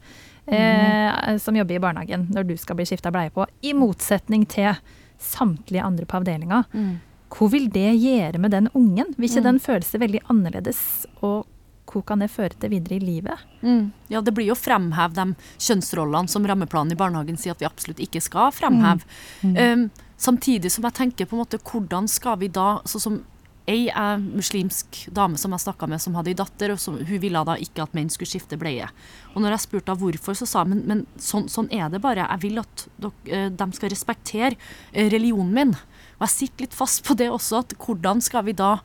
[0.48, 4.72] eh, som jobber i barnehagen når du skal bli skifta bleie på, i motsetning til
[5.20, 6.98] samtlige andre på avdelinga, Mm.
[7.30, 9.14] hva vil det gjøre med den ungen?
[9.16, 9.44] Vil ikke Mm.
[9.44, 11.46] den seg veldig annerledes, og
[11.86, 13.38] hva kan det føre til videre i livet?
[13.62, 13.92] Mm.
[14.08, 17.98] Ja, det blir jo fremhev de kjønnsrollene som rammeplanen i barnehagen sier at vi absolutt
[18.00, 19.02] ikke skal fremheve.
[19.42, 23.24] Um, samtidig som jeg tenker på en måte hvordan skal vi da sånn som
[23.68, 27.22] Ei er muslimsk dame som jeg snakka med, som hadde ei datter, og som, hun
[27.22, 28.88] ville da ikke at menn skulle skifte bleie.
[29.34, 32.26] Og når jeg spurte hvorfor, så sa hun men, men sånn, sånn er det bare.
[32.26, 32.86] Jeg vil at
[33.28, 35.76] eh, de skal respektere eh, religionen min.
[36.18, 38.78] Og jeg sitter litt fast på det også, at hvordan skal vi da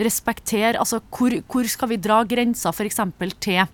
[0.00, 3.02] respektere Altså hvor, hvor skal vi dra grensa f.eks.
[3.42, 3.66] til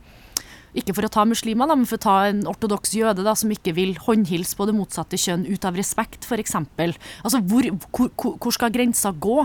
[0.77, 3.53] ikke for å ta muslimer, da, men for å ta en ortodoks jøde da, som
[3.53, 6.57] ikke vil håndhilse på det motsatte kjønn ut av respekt, f.eks.
[6.59, 9.39] Altså, hvor, hvor hvor skal grensa gå?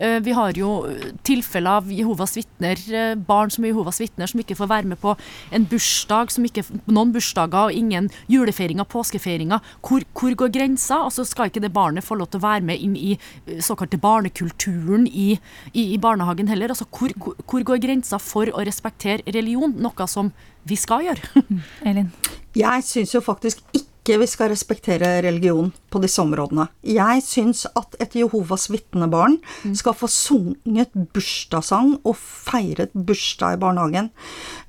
[0.00, 4.30] Eh, vi har jo eh, tilfeller av Jehovas vitner, eh, barn som er Jehovas vitner,
[4.30, 5.12] som ikke får være med på
[5.52, 9.60] en bursdag, som ikke, noen bursdager og ingen julefeiringer, påskefeiringer.
[9.84, 11.02] Hvor, hvor går grensa?
[11.04, 13.18] Altså, skal ikke det barnet få lov til å være med inn i
[13.60, 15.34] såkalte barnekulturen i,
[15.74, 16.72] i, i barnehagen heller?
[16.72, 17.12] Altså, hvor,
[17.44, 19.76] hvor går grensa for å respektere religion?
[19.84, 20.32] Noe som
[20.64, 21.44] vi skal gjøre.
[21.88, 22.08] Elin?
[22.56, 26.66] Jeg syns jo faktisk ikke vi skal respektere religion på disse områdene.
[26.86, 29.38] Jeg syns at et Jehovas vitnebarn
[29.76, 34.10] skal få sunget bursdagssang og feiret bursdag i barnehagen.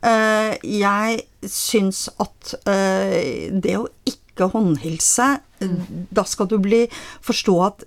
[0.06, 6.86] Eh, jeg syns at eh, det å ikke håndhilse, eh, da skal du bli
[7.26, 7.86] forstå at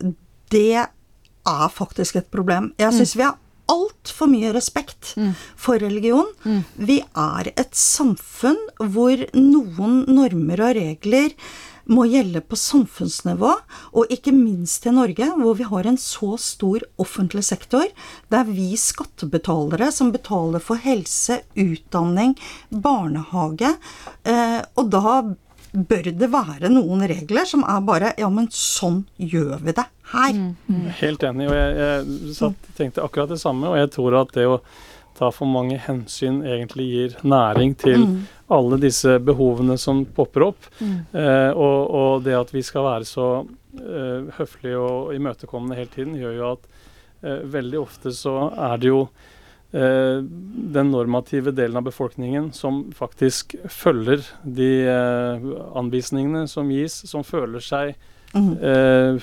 [0.55, 2.73] det er faktisk et problem.
[2.81, 3.39] Jeg syns vi har
[3.71, 5.15] altfor mye respekt
[5.57, 6.27] for religion.
[6.75, 11.37] Vi er et samfunn hvor noen normer og regler
[11.91, 13.51] må gjelde på samfunnsnivå,
[13.93, 17.85] og ikke minst i Norge, hvor vi har en så stor offentlig sektor.
[18.31, 22.35] Det er vi skattebetalere som betaler for helse, utdanning,
[22.71, 23.75] barnehage.
[24.25, 25.21] Eh, og da
[25.75, 30.41] bør det være noen regler som er bare Ja, men sånn gjør vi det her.
[31.01, 33.71] Helt enig, og jeg, jeg satt, tenkte akkurat det samme.
[33.73, 34.61] Og jeg tror at det å
[35.15, 38.07] ta for mange hensyn egentlig gir næring til
[38.55, 40.71] alle disse behovene som popper opp.
[40.83, 43.29] Eh, og, og det at vi skal være så
[43.79, 46.67] eh, høflige og imøtekommende hele tiden, gjør jo at
[47.23, 49.07] eh, veldig ofte så er det jo
[49.75, 57.59] den normative delen av befolkningen som faktisk følger de eh, anvisningene som gis, som føler
[57.65, 57.95] seg
[58.35, 59.19] eh,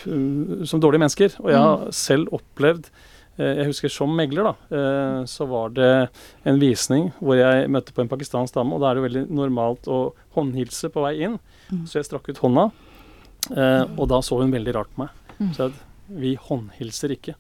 [0.67, 1.37] som dårlige mennesker.
[1.39, 2.89] Og jeg har selv opplevd
[3.37, 5.91] eh, Jeg husker som megler, da, eh, så var det
[6.43, 9.23] en visning hvor jeg møtte på en pakistansk dame, og da er det jo veldig
[9.39, 10.01] normalt å
[10.35, 11.39] håndhilse på vei inn.
[11.87, 12.67] Så jeg strakk ut hånda,
[13.55, 15.15] eh, og da så hun veldig rart på meg.
[15.55, 15.79] Så jeg,
[16.11, 17.37] vi håndhilser ikke.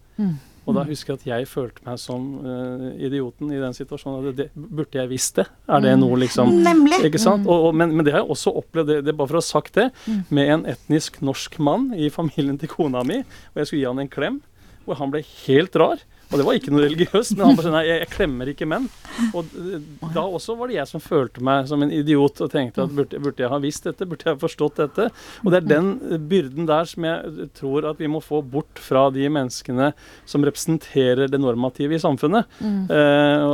[0.69, 4.27] Og da husker jeg at jeg følte meg som uh, idioten i den situasjonen.
[4.29, 5.47] Det, det, burde jeg visst det?
[5.65, 7.01] Er det noe liksom Nemlig.
[7.09, 7.47] ikke sant?
[7.49, 9.47] Og, og, men, men det har jeg også opplevd, det, det bare for å ha
[9.47, 9.89] sagt det,
[10.29, 13.23] med en etnisk norsk mann i familien til kona mi.
[13.53, 14.41] Og jeg skulle gi han en klem,
[14.85, 16.05] og han ble helt rar.
[16.31, 18.87] Og det var ikke noe religiøst, men han bare sånn jeg, jeg klemmer ikke menn.
[19.35, 19.81] Og eh,
[20.15, 23.19] da også var det jeg som følte meg som en idiot og tenkte at burde,
[23.19, 24.07] burde jeg ha visst dette?
[24.07, 25.09] Burde jeg ha forstått dette?
[25.43, 28.79] Og det er den eh, byrden der som jeg tror at vi må få bort
[28.81, 29.91] fra de menneskene
[30.29, 32.47] som representerer det normative i samfunnet.
[32.61, 33.45] Eh,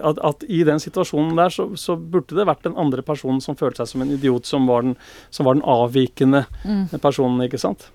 [0.00, 3.58] at, at i den situasjonen der så, så burde det vært den andre personen som
[3.60, 4.96] følte seg som en idiot, som var den,
[5.28, 6.46] som var den avvikende
[7.02, 7.90] personen, ikke sant?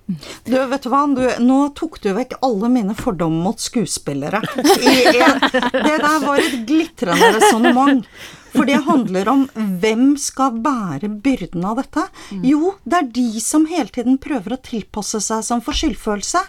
[0.46, 3.62] Du, vet du hva, du, nå tok du vekk alle mine fordommer mot
[4.12, 4.42] skuespillere.
[4.82, 5.40] I, en,
[5.72, 8.06] det der var et glitrende resonnement.
[8.52, 9.46] For det handler om
[9.80, 12.02] hvem skal bære byrden av dette?
[12.44, 16.42] Jo, det er de som hele tiden prøver å tilpasse seg som får skyldfølelse.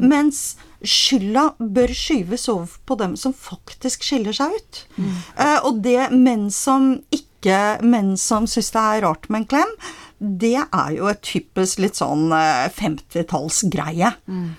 [0.00, 4.80] Mens skylda bør skyves over på dem som faktisk skiller seg ut.
[5.36, 7.28] Eh, og det menn som ikke
[7.82, 9.70] Menn som syns det er rart med en klem,
[10.22, 14.12] det er jo et typisk litt sånn eh, 50-tallsgreie.
[14.30, 14.52] Eh,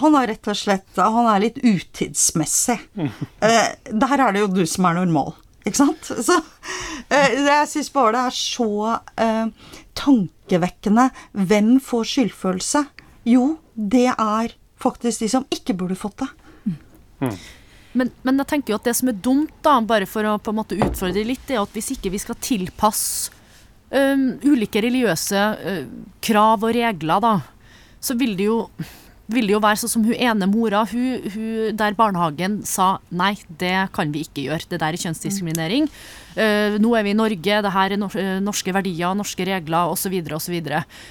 [0.00, 2.78] han er rett og slett Han er litt utidsmessig.
[3.44, 5.34] Eh, der er det jo du som er normal,
[5.66, 6.06] ikke sant?
[6.28, 6.38] Så
[7.12, 8.68] eh, jeg syns bare det er så
[9.20, 11.10] eh, tankevekkende.
[11.50, 12.84] Hvem får skyldfølelse?
[13.28, 16.30] Jo, det er faktisk de som ikke burde fått det.
[17.94, 20.50] Men, men jeg tenker jo at det som er dumt, da, bare for å på
[20.50, 23.30] en måte utfordre litt, er at hvis ikke vi skal tilpasse
[23.94, 25.84] øhm, ulike religiøse øh,
[26.24, 27.34] krav og regler, da,
[28.02, 28.58] så vil det jo
[29.32, 33.34] vil det jo være sånn som hun ene mora, hun, hun, der barnehagen sa nei,
[33.48, 35.88] det kan vi ikke gjøre, det der er kjønnsdiskriminering.
[36.34, 40.18] Uh, nå er vi i Norge, det her er norske verdier, norske regler osv.
[40.36, 40.58] osv.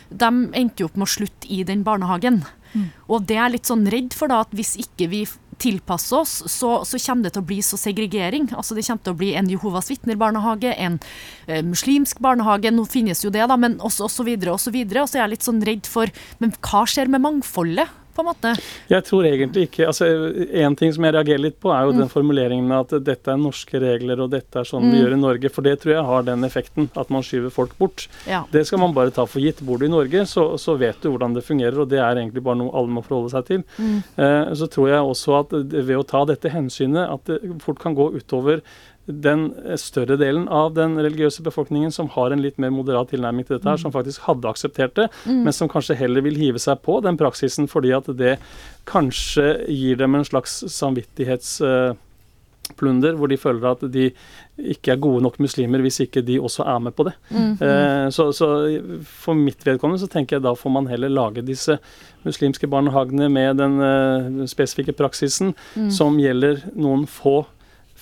[0.09, 2.43] De endte jo opp med å slutte i den barnehagen.
[2.73, 2.89] Mm.
[3.09, 5.23] Og det er litt sånn redd for da at hvis ikke vi
[5.61, 8.49] tilpasse oss, så, så, kommer det til å bli så segregering.
[8.57, 10.99] Altså Det kommer til å bli en Jehovas vitner-barnehage, en
[11.47, 14.31] eh, muslimsk barnehage, nå finnes jo det, da, men også osv.
[14.33, 16.09] Og, så videre, og så er jeg litt sånn redd for
[16.41, 18.02] Men hva skjer med mangfoldet?
[18.15, 18.53] På en måte?
[18.91, 20.07] Jeg tror egentlig ikke altså
[20.63, 21.99] En ting som jeg reagerer litt på, er jo mm.
[22.01, 24.91] den formuleringen med at dette er norske regler og dette er sånn mm.
[24.93, 25.51] vi gjør i Norge.
[25.53, 28.07] For det tror jeg har den effekten, at man skyver folk bort.
[28.29, 28.43] Ja.
[28.53, 29.63] Det skal man bare ta for gitt.
[29.65, 32.43] Bor du i Norge, så, så, vet du hvordan det fungerer, og det er egentlig
[32.45, 33.65] bare noe alle må forholde seg til.
[33.77, 33.99] Mm.
[34.25, 37.97] Eh, så tror jeg også at ved å ta dette hensynet, at det fort kan
[37.97, 38.63] gå utover
[39.05, 43.55] den større delen av den religiøse befolkningen som har en litt mer moderat tilnærming til
[43.57, 43.83] dette, her, mm.
[43.83, 45.43] som faktisk hadde akseptert det, mm.
[45.43, 48.37] men som kanskje heller vil hive seg på den praksisen fordi at det
[48.89, 54.11] kanskje gir dem en slags samvittighetsplunder, hvor de føler at de
[54.71, 57.15] ikke er gode nok muslimer hvis ikke de også er med på det.
[57.33, 57.53] Mm.
[57.59, 58.47] Eh, så, så,
[59.03, 61.77] for mitt vedkommende så tenker jeg da får man heller lage disse
[62.23, 65.91] muslimske barnehagene med den uh, spesifikke praksisen mm.
[65.91, 67.45] som gjelder noen få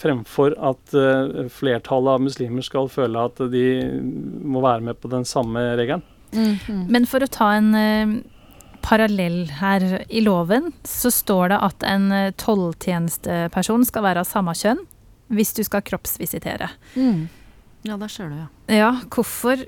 [0.01, 3.65] fremfor at uh, flertallet av muslimer skal føle at de
[4.41, 6.03] må være med på den samme regelen.
[6.31, 6.85] Mm -hmm.
[6.89, 8.21] Men for å ta en uh,
[8.81, 10.05] parallell her.
[10.09, 14.81] I loven så står det at en uh, tolltjenesteperson skal være av samme kjønn
[15.31, 16.69] hvis du skal kroppsvisitere.
[16.95, 17.29] Mm.
[17.87, 18.47] Ja, der ser du, ja.
[18.67, 19.61] Ja, hvorfor,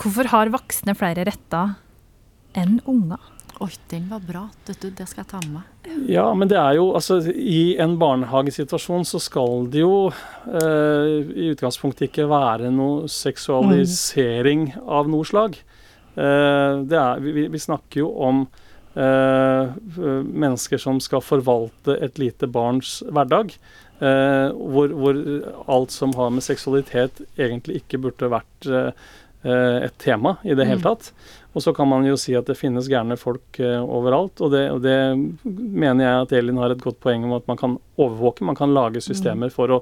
[0.00, 1.74] hvorfor har voksne flere retter
[2.54, 3.33] enn unger?
[3.62, 4.48] Oi, den var bra.
[4.66, 5.92] Dette, det skal jeg ta med meg.
[6.10, 11.12] Ja, men det er jo altså I en barnehagesituasjon så skal det jo eh,
[11.44, 14.82] i utgangspunktet ikke være noe seksualisering mm.
[14.98, 15.58] av noe slag.
[16.14, 18.44] Eh, er, vi, vi, snakker jo om
[18.98, 23.54] eh, mennesker som skal forvalte et lite barns hverdag.
[24.02, 25.20] Eh, hvor, hvor,
[25.70, 28.90] alt som har med seksualitet egentlig ikke burde vært eh,
[29.44, 30.86] et tema i det hele mm.
[30.86, 31.10] tatt.
[31.54, 34.64] Og så kan man jo si at det finnes gærne folk uh, overalt, og det,
[34.74, 34.96] og det,
[35.44, 38.46] mener jeg at Elin har et godt poeng om at man kan overvåke.
[38.46, 39.54] Man kan lage systemer mm.
[39.54, 39.80] for, å,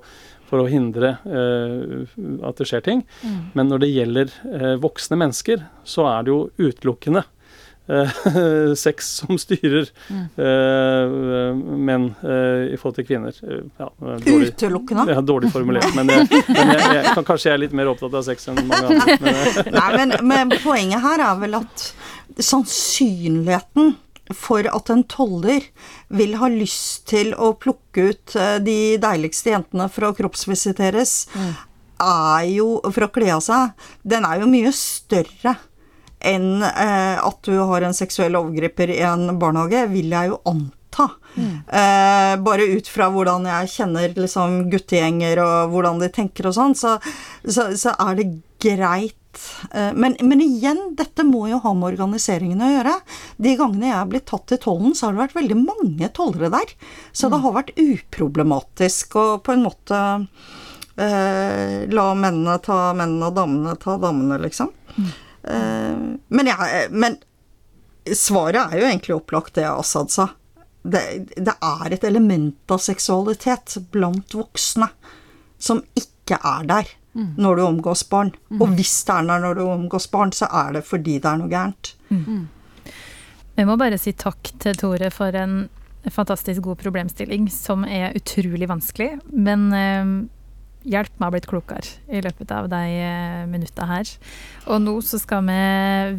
[0.51, 2.03] for å, hindre uh,
[2.49, 3.07] at det skjer ting.
[3.25, 3.39] Mm.
[3.57, 7.42] Men når det gjelder uh, voksne mennesker, så er det jo utelukkende Eh,
[8.77, 10.27] sex som styrer mm.
[10.39, 13.35] uh, menn uh, i forhold til kvinner.
[13.43, 15.07] Ja, dårlig, Utelukkende?
[15.11, 15.91] Ja, dårlig formulert.
[15.97, 18.63] Men, jeg, men jeg, jeg, jeg, kanskje jeg er litt mer opptatt av sex enn
[18.63, 19.19] mange andre.
[19.23, 21.85] Men, Nei, men, men, poenget her er vel at
[22.43, 23.95] sannsynligheten
[24.37, 25.65] for at en toller
[26.15, 31.51] vil ha lyst til å plukke ut de deiligste jentene for å kroppsvisiteres, mm.
[32.07, 33.75] er jo For å kle av seg,
[34.07, 35.57] den er jo mye større
[36.27, 41.09] enn eh, at du har en seksuell overgriper i en barnehage, vil jeg jo anta.
[41.35, 41.57] Mm.
[41.67, 46.77] Eh, bare ut fra hvordan jeg kjenner liksom, guttegjenger og hvordan de tenker og sånn,
[46.79, 46.99] så,
[47.45, 48.29] så, så, er det
[48.63, 49.17] greit.
[49.73, 52.97] Eh, men, men, igjen, dette må jo ha med organiseringen å gjøre.
[53.41, 56.53] De gangene jeg er blitt tatt til tollen, så har det vært veldig mange tollere
[56.53, 56.77] der.
[57.13, 57.33] Så mm.
[57.33, 60.05] det har vært uproblematisk og på en måte
[61.01, 64.73] eh, la mennene ta mennene og damene ta damene, liksom.
[64.97, 65.13] Mm.
[65.49, 65.97] Eh,
[66.29, 67.19] men, jeg, men
[68.15, 70.29] svaret er jo egentlig opplagt det Assad sa.
[70.83, 71.03] Det,
[71.37, 74.89] det, er et element av seksualitet blant voksne
[75.63, 77.35] som ikke er der mm.
[77.39, 78.33] når du omgås barn.
[78.51, 78.65] Mm.
[78.65, 81.39] Og hvis det er der når du omgås barn, så er det fordi det er
[81.39, 81.95] noe gærent.
[82.11, 82.49] Mm.
[83.55, 85.67] Jeg må bare si takk til Tore for en
[86.11, 89.21] fantastisk god problemstilling som er utrolig vanskelig.
[89.31, 90.15] Men eh,
[90.85, 94.09] hjelp meg å bli klokere i løpet av de eh, minutta her.
[94.69, 95.63] Og nå så skal vi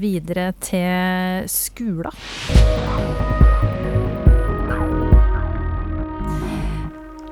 [0.04, 2.14] videre til skolen.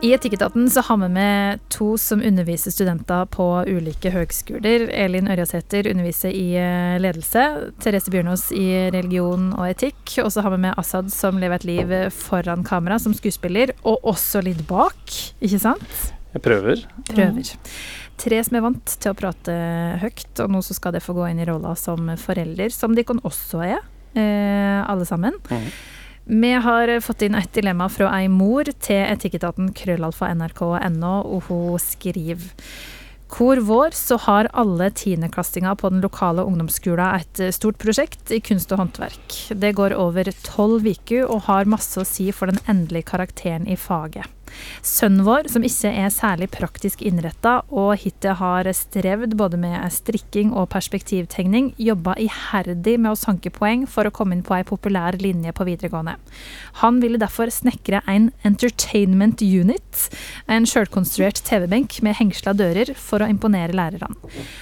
[0.02, 4.88] I Etikketaten så har vi med to som underviser studenter på ulike høgskoler.
[4.98, 7.44] Elin Ørjasæter underviser i eh, ledelse.
[7.86, 10.16] Therese Bjørnås i religion og etikk.
[10.24, 14.02] Og så har vi med Assad som lever et liv foran kamera som skuespiller, og
[14.16, 16.02] også litt bak, ikke sant?
[16.32, 16.84] Jeg prøver.
[17.10, 17.54] Prøver.
[18.22, 19.56] Tre som er vant til å prate
[20.04, 23.06] høyt, og nå så skal det få gå inn i rolla som forelder, som de
[23.08, 23.82] kan også er,
[24.16, 25.36] eh, alle sammen.
[25.50, 25.68] Mm.
[26.32, 31.80] Vi har fått inn et dilemma fra ei mor til etikketaten krøllalfa nrk.no, og hun
[31.82, 32.52] skriver
[33.32, 38.74] hvor vår så har alle tiendeklassinger på den lokale ungdomsskolen et stort prosjekt i kunst
[38.76, 39.38] og håndverk.
[39.56, 43.80] Det går over tolv uker og har masse å si for den endelige karakteren i
[43.80, 44.28] faget.
[44.86, 50.54] Sønnen vår, som ikke er særlig praktisk innretta og hittil har strevd både med strikking
[50.56, 55.18] og perspektivtegning, jobba iherdig med å sanke poeng for å komme inn på ei populær
[55.22, 56.18] linje på videregående.
[56.82, 60.08] Han ville derfor snekre en entertainment unit,
[60.48, 64.16] en sjølkonstruert TV-benk med hengsla dører, for å imponere lærerne.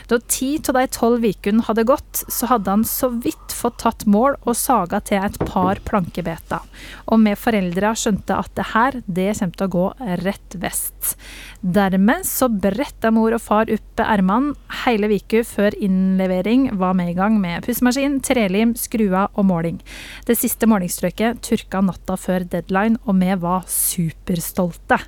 [0.09, 4.05] Da ti av de tolv ukene hadde gått, så hadde han så vidt fått tatt
[4.09, 6.65] mål og saga til et par plankebeter.
[7.09, 11.15] Og vi foreldra skjønte at det her, det kommer til å gå gå rett vest.
[11.59, 17.15] Dermed så bretta mor og far opp ermene hele uka før innlevering var med i
[17.17, 19.79] gang med pussemaskin, trelim, skruer og måling.
[20.27, 24.99] Det siste målingsstrøket turka natta før deadline, og vi var superstolte.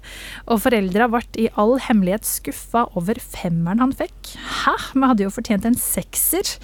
[0.51, 4.33] Og foreldra ble i all hemmelighet skuffa over femmeren han fikk.
[4.63, 6.55] Hæ, vi hadde jo fortjent en sekser.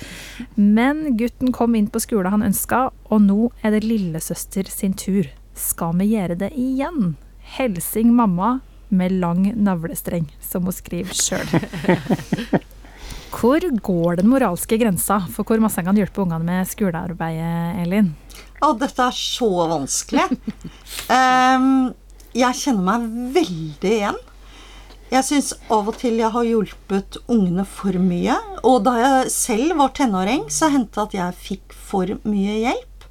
[0.55, 5.29] Men gutten kom inn på skolen han ønska, og nå er det lillesøster sin tur.
[5.57, 7.15] Skal vi gjøre det igjen?
[7.55, 11.47] Helsing mamma med lang navlestreng, som hun skriver sjøl.
[13.37, 18.13] Hvor går den moralske grensa for hvor masse en kan hjelpe ungene med skolearbeidet, Elin?
[18.63, 20.23] Å, dette er så vanskelig.
[21.11, 21.91] um,
[22.43, 23.05] jeg kjenner meg
[23.35, 24.17] veldig igjen.
[25.11, 28.39] Jeg syns av og til jeg har hjulpet ungene for mye.
[28.67, 33.05] Og da jeg selv var tenåring, så hendte det at jeg fikk for mye hjelp.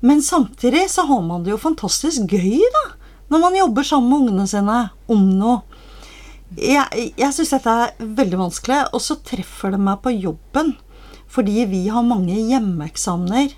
[0.00, 2.86] Men samtidig så har man det jo fantastisk gøy, da
[3.28, 4.78] når man jobber sammen med ungene sine
[5.12, 5.60] om noe.
[6.56, 10.74] Jeg, jeg syns dette er veldig vanskelig, og så treffer det meg på jobben.
[11.28, 13.52] Fordi vi har mange hjemmeeksamener.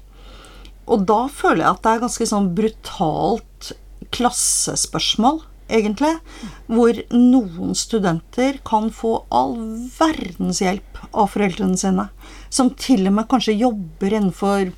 [0.90, 3.70] Og da føler jeg at det er ganske sånn brutalt
[4.10, 5.38] klassespørsmål,
[5.70, 6.16] egentlig.
[6.66, 9.54] Hvor noen studenter kan få all
[9.94, 12.08] verdens hjelp av foreldrene sine.
[12.50, 14.72] Som til og med kanskje jobber innenfor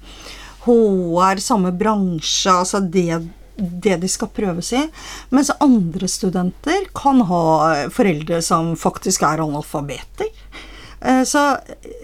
[0.66, 3.22] HR, samme bransje, altså det
[3.56, 4.82] det de skal prøves i.
[5.34, 7.44] Mens andre studenter kan ha
[7.92, 10.30] foreldre som faktisk er analfabeter.
[11.00, 11.56] Eh, så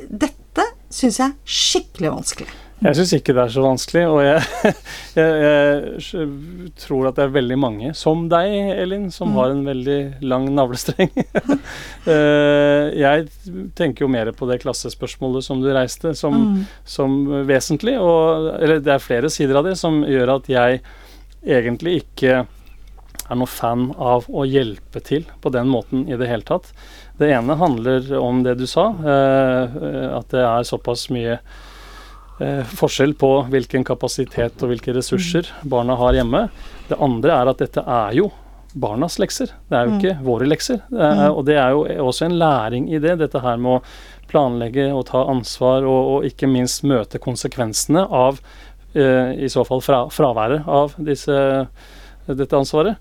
[0.08, 2.50] dette syns jeg er skikkelig vanskelig.
[2.78, 4.42] Jeg syns ikke det er så vanskelig, og jeg,
[5.18, 9.38] jeg, jeg, tror at det er veldig mange, som deg, Elin, som mm.
[9.40, 9.98] har en veldig
[10.30, 11.12] lang navlestreng.
[12.08, 13.26] Eh, jeg
[13.76, 16.62] tenker jo mer på det klassespørsmålet som du reiste, som, mm.
[16.88, 17.98] som vesentlig.
[18.00, 20.80] Og, eller det er flere sider av det som gjør at jeg
[21.46, 22.44] egentlig ikke
[23.28, 26.70] er noe fan av å hjelpe til på den måten i det hele tatt.
[27.20, 29.78] Det ene handler om det du sa, eh,
[30.16, 36.16] at det er såpass mye eh, forskjell på hvilken kapasitet og hvilke ressurser barna har
[36.16, 36.46] hjemme.
[36.88, 38.30] Det andre er at dette er jo
[38.78, 39.52] barnas lekser.
[39.68, 40.24] Det er jo ikke mm.
[40.24, 40.80] våre lekser.
[40.92, 41.34] Er, mm.
[41.34, 43.82] og det er jo også en læring i det, dette her med å
[44.28, 48.42] planlegge og ta ansvar, og, og ikke minst møte konsekvensene av
[48.96, 51.34] i så fall fra, fraværet av disse,
[52.28, 52.96] dette ansvaret.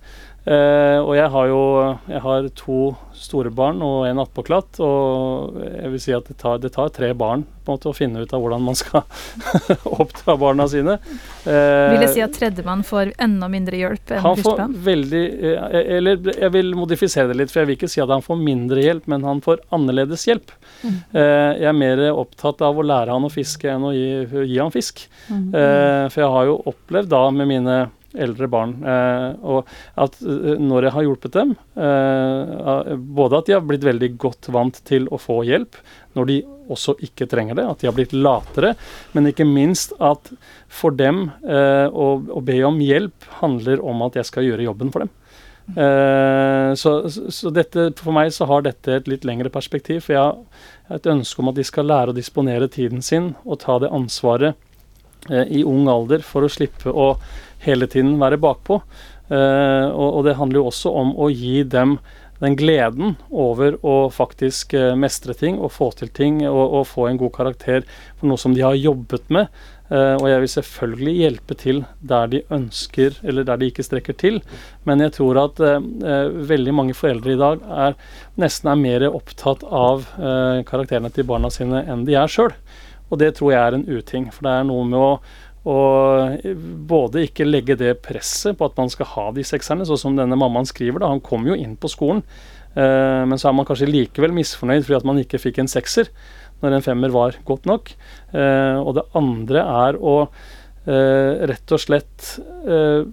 [0.48, 1.62] Eh, og jeg har jo
[2.08, 2.82] jeg har to
[3.18, 7.12] store barn og en attpåklatt, og jeg vil si at det tar, det tar tre
[7.18, 9.04] barn måte å finne ut av hvordan man skal
[10.02, 10.98] oppdra barna sine.
[11.44, 15.78] Eh, vil det si at tredjemann får enda mindre hjelp enn han får veldig, eh,
[15.98, 18.86] Eller jeg vil modifisere det litt, for jeg vil ikke si at han får mindre
[18.86, 20.54] hjelp, men han får annerledes hjelp.
[20.84, 20.98] Mm.
[21.12, 24.10] Eh, jeg er mer opptatt av å lære han å fiske enn å gi,
[24.54, 25.04] gi han fisk.
[25.28, 25.48] Mm.
[25.52, 27.80] Eh, for jeg har jo opplevd da med mine
[28.16, 28.76] eldre barn.
[28.84, 29.68] Eh, og
[30.00, 34.50] at eh, når jeg har hjulpet dem, eh, både at de har blitt veldig godt
[34.54, 35.80] vant til å få hjelp
[36.18, 36.38] når de
[36.74, 38.74] også ikke trenger det, at de har blitt latere,
[39.14, 40.32] men ikke minst at
[40.66, 45.06] for dem å, å be om hjelp handler om at jeg skal gjøre jobben for
[45.06, 45.14] dem.
[45.68, 50.02] Uh, så, så, dette, for meg så har dette et litt lengre perspektiv.
[50.06, 53.62] For jeg har et ønske om at de skal lære å disponere tiden sin og
[53.64, 54.58] ta det ansvaret
[55.28, 57.16] i ung alder for å slippe å
[57.66, 58.82] hele tiden være bakpå.
[59.28, 61.98] Uh, og, det handler jo også om å gi dem
[62.38, 67.10] den gleden over å faktisk uh, mestre ting og få til ting og, og, få
[67.10, 67.84] en god karakter
[68.20, 69.52] for noe som de har jobbet med.
[69.92, 74.16] Uh, og jeg vil selvfølgelig hjelpe til der de ønsker, eller der de ikke strekker
[74.22, 74.40] til.
[74.88, 78.00] Men jeg tror at veldig mange foreldre i dag er,
[78.40, 80.08] nesten er mer opptatt av
[80.68, 82.56] karakterene til barna sine enn de er sjøl.
[83.08, 84.32] Og det tror jeg er en uting.
[84.34, 85.12] For det er noe med å
[85.68, 85.78] å
[86.88, 90.38] både ikke legge det presset på at man skal ha de sekserne, sånn som denne
[90.40, 91.02] mammaen skriver.
[91.04, 92.22] da, Han kom jo inn på skolen,
[92.76, 96.08] eh, men så er man kanskje likevel misfornøyd fordi at man ikke fikk en sekser
[96.64, 97.92] når en femmer var godt nok.
[98.34, 102.32] Eh, og det andre er å eh, rett og slett
[102.64, 103.04] eh,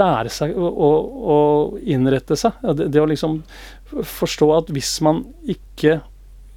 [0.00, 0.90] lære seg å, å,
[1.34, 1.38] å
[1.82, 2.56] innrette seg.
[2.62, 3.40] Det, det, å liksom
[3.90, 6.00] forstå at hvis man ikke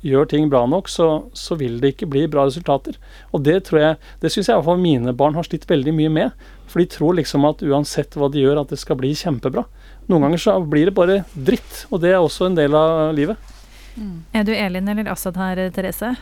[0.06, 2.98] gjør ting bra nok, så, så vil det ikke bli bra resultater.
[3.34, 5.94] Og det tror jeg, det syns jeg i hvert fall mine barn har slitt veldig
[5.98, 6.48] mye med.
[6.68, 9.66] For de tror liksom at uansett hva de gjør, at det skal bli kjempebra.
[10.08, 13.54] Noen ganger så blir det bare dritt, og det er også en del av livet.
[13.98, 14.18] Mm.
[14.38, 16.14] Er du Elin eller Assad her, Therese?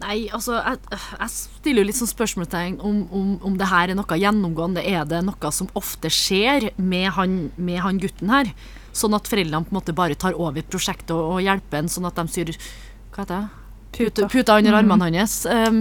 [0.00, 3.98] Nei, altså, jeg, jeg, stiller jo litt sånn spørsmålstegn om, om, om, det her er
[3.98, 4.84] noe gjennomgående.
[4.86, 8.48] Er det noe som ofte skjer med han, med han gutten her?
[8.96, 12.08] Sånn at foreldrene på en måte bare tar over prosjektet og, og hjelper en, sånn
[12.08, 12.54] at de syr
[13.20, 13.48] Hva heter det?
[13.90, 14.78] Puta, puta under mm.
[14.78, 15.46] armene hans.
[15.46, 15.80] Um,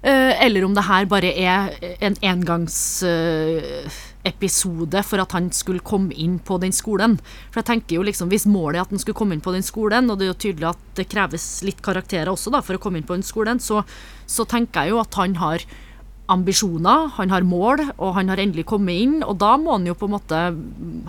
[0.00, 4.06] uh, eller om det her bare er en engangsepisode
[4.96, 7.18] Uh, for at han skulle komme inn på den skolen.
[7.50, 9.62] For jeg tenker jo liksom, Hvis målet er at han skulle komme inn på den
[9.62, 12.80] skolen, og det er jo tydelig at det kreves litt karakterer også da, for å
[12.82, 13.84] komme inn på den skolen, så,
[14.26, 15.58] så tenker jeg jo at han har
[16.32, 19.22] ambisjoner, han har mål, og han har endelig kommet inn.
[19.22, 20.42] Og da må han jo på en måte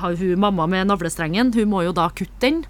[0.04, 2.62] ha hun mamma med navlestrengen, hun må jo da kutte den.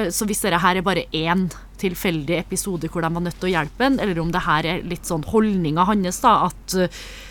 [0.00, 1.48] Eh, så hvis dette her er bare én
[1.80, 4.86] tilfeldig episode hvor de var nødt til å hjelpe en, eller om det her er
[4.86, 6.76] litt sånn holdninga hans, da, at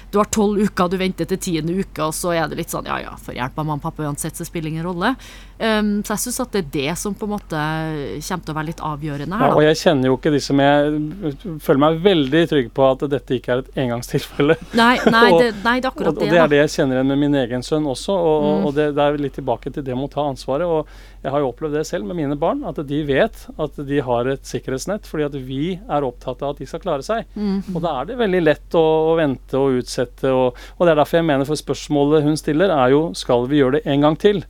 [0.09, 2.89] du har tolv uker, du venter til tiende uke, og så er det litt sånn
[2.89, 5.13] ja ja, får hjelp av mamma og pappa uansett, så spiller ingen rolle.
[5.59, 8.57] Um, så jeg syns at det er det som på en måte kommer til å
[8.57, 9.49] være litt avgjørende her.
[9.51, 11.33] Ja, og jeg kjenner jo ikke de som Jeg
[11.65, 14.55] føler meg veldig trygg på at dette ikke er et engangstilfelle.
[14.79, 16.29] Nei, nei, og, det, nei, det, er akkurat og, det.
[16.29, 18.67] Og det er det jeg kjenner igjen med min egen sønn også, og, mm.
[18.69, 20.67] og det, det, er litt tilbake til det med å ta ansvaret.
[20.69, 23.99] og jeg har jo opplevd det selv med mine barn, at de vet at de
[24.05, 27.27] har et sikkerhetsnett fordi at vi er opptatt av at de skal klare seg.
[27.35, 27.73] Mm.
[27.73, 30.31] Og da er det veldig lett å, å vente og utsette.
[30.31, 33.59] Og, og, det er derfor jeg mener for spørsmålet hun stiller, er jo skal vi
[33.59, 34.43] gjøre det en gang til?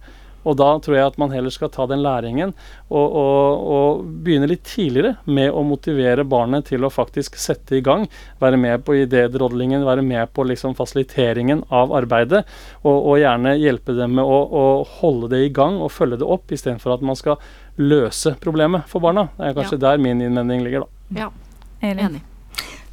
[0.48, 2.54] Og da tror jeg at man heller skal ta den læringen
[2.88, 7.84] og, og, og, begynne litt tidligere med å motivere barnet til å faktisk sette i
[7.86, 8.08] gang.
[8.42, 12.46] Være med på idédrodlingen, være med på liksom fasiliteringen av arbeidet.
[12.84, 14.66] Og, og, gjerne hjelpe dem med å, å,
[15.02, 17.40] holde det i gang og følge det opp, istedenfor at man skal
[17.80, 19.30] løse problemet for barna.
[19.38, 19.86] Det er kanskje ja.
[19.90, 21.22] der min innvending ligger, da.
[21.26, 21.30] Ja,
[21.84, 22.24] jeg er enig.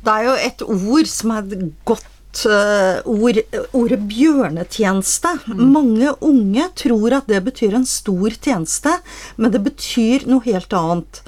[0.06, 1.48] Det er jo et ord som er
[1.88, 2.12] godt
[2.44, 3.40] uh, ord,
[3.76, 5.32] ordet bjørnetjeneste.
[5.46, 5.62] Mm.
[5.72, 8.98] Mange unge tror at det betyr en stor tjeneste,
[9.36, 11.22] men det betyr noe helt annet.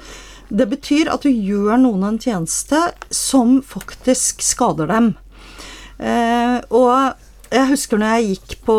[0.49, 2.79] Det betyr at du gjør noen en tjeneste
[3.13, 5.11] som faktisk skader dem.
[5.99, 7.19] Eh, og
[7.51, 8.75] jeg husker når jeg gikk på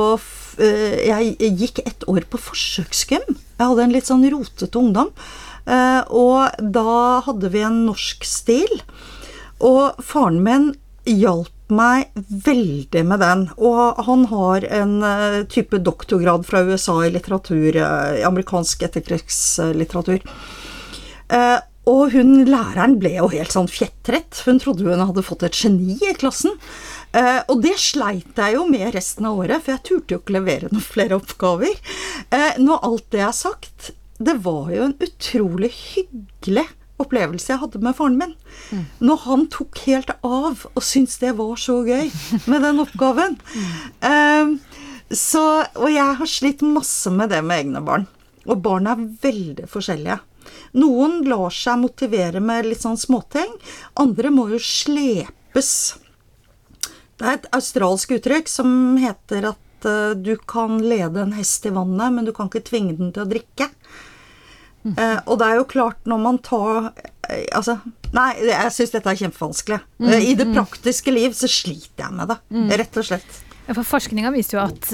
[0.62, 3.26] eh, Jeg gikk ett år på forsøksgym.
[3.28, 5.14] Jeg hadde en litt sånn rotete ungdom.
[5.70, 8.80] og da hadde vi en norsk stil.
[9.60, 10.70] Og faren min
[11.06, 13.46] hjalp meg veldig med den.
[13.58, 20.24] Og han har en uh, type doktorgrad fra USA i litteratur, i amerikansk etterkrigslitteratur.
[21.30, 21.58] Uh,
[21.88, 24.42] og hun læreren ble jo helt sånn fjettrett.
[24.46, 26.52] Hun trodde hun hadde fått et geni i klassen.
[27.16, 30.36] Uh, og det sleit jeg jo med resten av året, for jeg turte jo ikke
[30.36, 31.80] levere noen flere oppgaver.
[32.30, 33.90] Uh, når alt det er sagt,
[34.20, 36.68] det var jo en utrolig hyggelig
[37.02, 38.34] opplevelse jeg hadde med faren min.
[38.70, 38.84] Mm.
[39.10, 42.10] Når han tok helt av og syntes det var så gøy
[42.50, 43.38] med den oppgaven.
[44.04, 44.56] Um,
[45.10, 45.44] så,
[45.74, 48.06] og jeg har slitt masse med det med egne barn.
[48.46, 50.20] Og barn er veldig forskjellige.
[50.80, 53.50] Noen lar seg motivere med litt sånn småting.
[54.00, 55.72] Andre må jo slepes.
[57.20, 61.74] Det er et australsk uttrykk som heter at uh, du kan lede en hest i
[61.74, 63.68] vannet, men du kan ikke tvinge den til å drikke.
[64.84, 67.00] Uh, og det er jo klart, når man tar uh,
[67.54, 67.76] Altså,
[68.16, 69.78] nei, jeg syns dette er kjempevanskelig.
[70.00, 70.54] Mm, uh, I det mm.
[70.56, 72.70] praktiske liv så sliter jeg med det, mm.
[72.80, 73.40] rett og slett.
[73.70, 74.88] For Forskninga viser jo at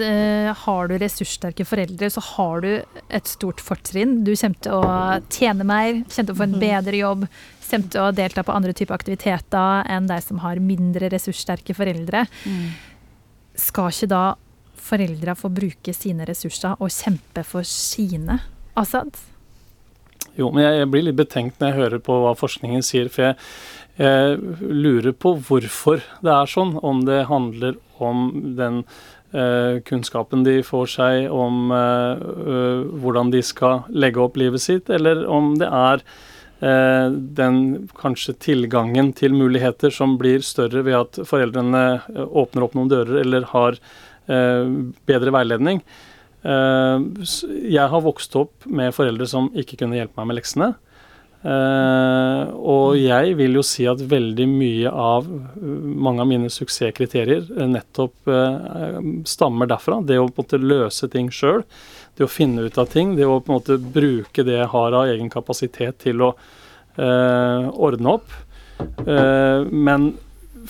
[0.61, 2.68] har du ressurssterke foreldre, så har du
[3.09, 4.18] et stort fortrinn.
[4.26, 4.91] Du kommer til å
[5.32, 6.61] tjene mer, kommer til å få en mm.
[6.61, 7.24] bedre jobb,
[7.70, 12.26] kommer til å delta på andre typer aktiviteter enn de som har mindre ressurssterke foreldre.
[12.45, 12.66] Mm.
[13.64, 14.24] Skal ikke da
[14.91, 18.43] foreldra få bruke sine ressurser og kjempe for sine?
[18.76, 19.16] Assad?
[20.37, 23.09] Jo, men jeg, jeg, blir litt betenkt når jeg hører på hva forskningen sier.
[23.12, 23.37] For jeg,
[23.97, 26.76] jeg lurer på hvorfor det er sånn.
[26.84, 28.26] Om det handler om
[28.59, 28.82] den
[29.32, 32.24] eh, kunnskapen de får seg om eh,
[33.01, 36.05] hvordan de skal legge opp livet sitt, eller om det er
[36.61, 37.07] eh,
[37.41, 37.62] den
[37.97, 43.22] kanskje tilgangen til muligheter som blir større ved at foreldrene eh, åpner opp noen dører
[43.24, 43.80] eller har
[44.28, 44.68] eh,
[45.09, 45.82] bedre veiledning.
[46.45, 46.99] Eh,
[47.72, 50.74] jeg har vokst opp med foreldre som ikke kunne hjelpe meg med leksene.
[51.47, 58.30] Uh, og jeg vil jo si at veldig mye av mange av mine suksesskriterier nettopp
[59.28, 60.01] stammer derfra.
[60.03, 61.62] Det å på en måte løse ting sjøl,
[62.18, 64.97] det å finne ut av ting, det å på en måte bruke det jeg har
[64.97, 66.32] av egen kapasitet til å
[66.97, 68.34] ordne opp.
[69.07, 70.11] men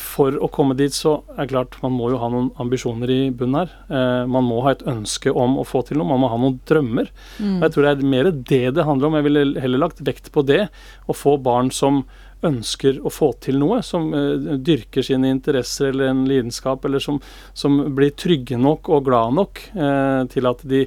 [0.01, 3.21] for å komme dit, så er det klart man må jo ha noen ambisjoner i
[3.31, 3.73] bunnen her.
[3.89, 6.61] Eh, man må ha et ønske om å få til noe, man må ha noen
[6.69, 7.11] drømmer.
[7.39, 7.57] Mm.
[7.59, 9.19] Og jeg tror det er mer det det handler om.
[9.19, 10.67] Jeg ville heller lagt vekt på det.
[11.07, 12.05] Å få barn som
[12.45, 17.21] ønsker å få til noe, som eh, dyrker sine interesser eller en lidenskap, eller som,
[17.57, 20.85] som blir trygge nok og glad nok eh, til at de,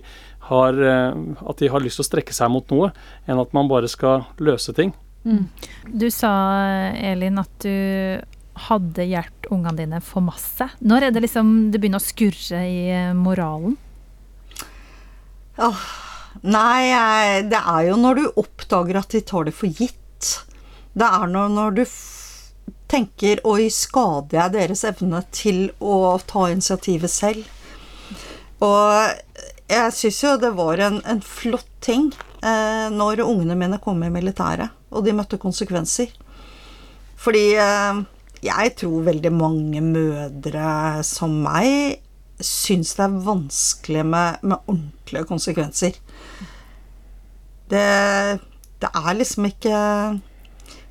[0.49, 2.91] har, eh, at de har lyst til å strekke seg mot noe,
[3.28, 4.93] enn at man bare skal løse ting.
[5.89, 6.32] Du sa,
[6.95, 8.22] Elin, at du
[8.68, 10.70] hadde hjulpet ungene dine for masse.
[10.80, 12.82] Når er det liksom det begynner å skurre i
[13.18, 13.78] moralen?
[13.78, 13.78] moralen?
[16.41, 20.30] Nei, det er jo når du oppdager at de tar det for gitt.
[20.93, 21.84] Det er når, når du
[22.89, 27.43] tenker Oi, skader jeg deres evne til å ta initiativet selv?
[28.66, 32.10] Og jeg syns jo det var en, en flott ting
[32.43, 36.12] eh, når ungene mine kom i militæret, og de møtte konsekvenser.
[37.20, 38.01] Fordi eh,
[38.45, 40.69] jeg tror veldig mange mødre
[41.07, 41.99] som meg
[42.39, 45.99] syns det er vanskelig med, med ordentlige konsekvenser.
[47.69, 47.85] Det,
[48.81, 49.77] det er liksom ikke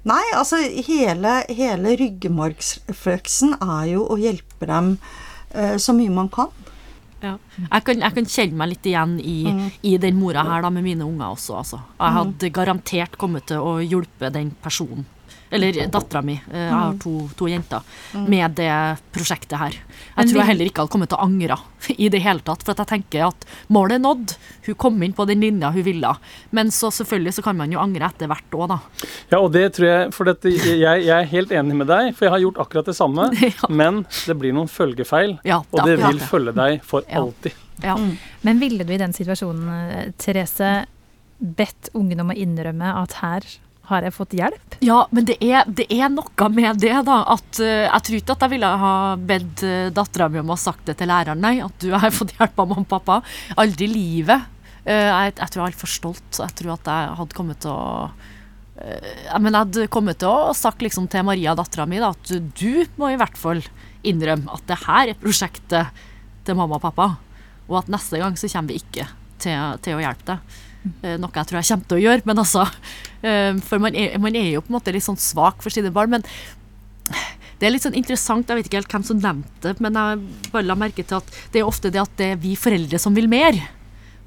[0.09, 4.92] Nei, altså hele, hele ryggmargsrefleksen er jo å hjelpe dem
[5.51, 6.53] eh, så mye man kan.
[7.18, 7.34] Ja.
[7.59, 9.38] Jeg, kan, jeg kan kjenne meg litt igjen i,
[9.90, 11.59] i den mora her da, med mine unger også.
[11.61, 11.80] Altså.
[11.99, 15.05] Jeg hadde garantert kommet til å hjelpe den personen,
[15.51, 17.82] eller dattera mi, eh, jeg har to, to jenter,
[18.28, 18.70] med det
[19.14, 19.76] prosjektet her.
[20.18, 21.57] Jeg tror jeg heller ikke hadde kommet til å angre
[22.05, 24.34] i det hele tatt, for at jeg tenker at målet er nådd.
[24.68, 26.11] Hun kom inn på den linja hun ville.
[26.51, 28.78] Men så selvfølgelig så kan man jo angre etter hvert òg, da.
[29.30, 32.26] Ja, og det tror jeg For dette, jeg, jeg er helt enig med deg, for
[32.28, 33.30] jeg har gjort akkurat det samme.
[33.49, 33.68] Ja.
[33.70, 36.28] Men det blir noen følgefeil, Ja, og det det er akkurat vil det.
[36.28, 37.22] følge deg for Ja.
[37.22, 37.64] alltid.
[37.82, 37.94] Ja.
[38.42, 40.70] Men ville du i den situasjonen, eh, Therese,
[41.38, 43.46] bedt ungene om å innrømme at her
[43.89, 44.76] har jeg fått hjelp?
[44.84, 47.18] Ja, men det er, det er noe med det, da.
[47.34, 48.95] At uh, jeg tror ikke at jeg ville ha
[49.30, 51.59] bedt uh, dattera mi om å ha sagt det til læreren, nei.
[51.64, 53.20] At du har fått hjelp av mamma og pappa.
[53.61, 54.49] Aldri i livet.
[54.84, 56.28] Uh, jeg, jeg tror jeg er altfor stolt.
[56.41, 57.86] Jeg tror at jeg hadde kommet til å
[58.78, 62.12] eh, ja, men jeg hadde kommet til å sagt liksom til Maria, dattera mi, da,
[62.14, 63.64] at du må i hvert fall
[64.07, 66.05] innrømme at det her er prosjektet
[66.47, 67.11] til mamma og pappa.
[67.68, 69.09] Og at neste gang så kommer vi ikke
[69.43, 70.59] til, til å hjelpe deg.
[71.03, 72.64] Eh, noe jeg tror jeg kommer til å gjøre, men altså
[73.22, 75.93] eh, For man er, man er jo på en måte litt sånn svak for sine
[75.95, 76.12] barn.
[76.12, 76.26] Men
[77.59, 80.51] det er litt sånn interessant, jeg vet ikke helt hvem som nevnte det, men jeg
[80.53, 83.16] bare la merke til at det er ofte det at det er vi foreldre som
[83.16, 83.59] vil mer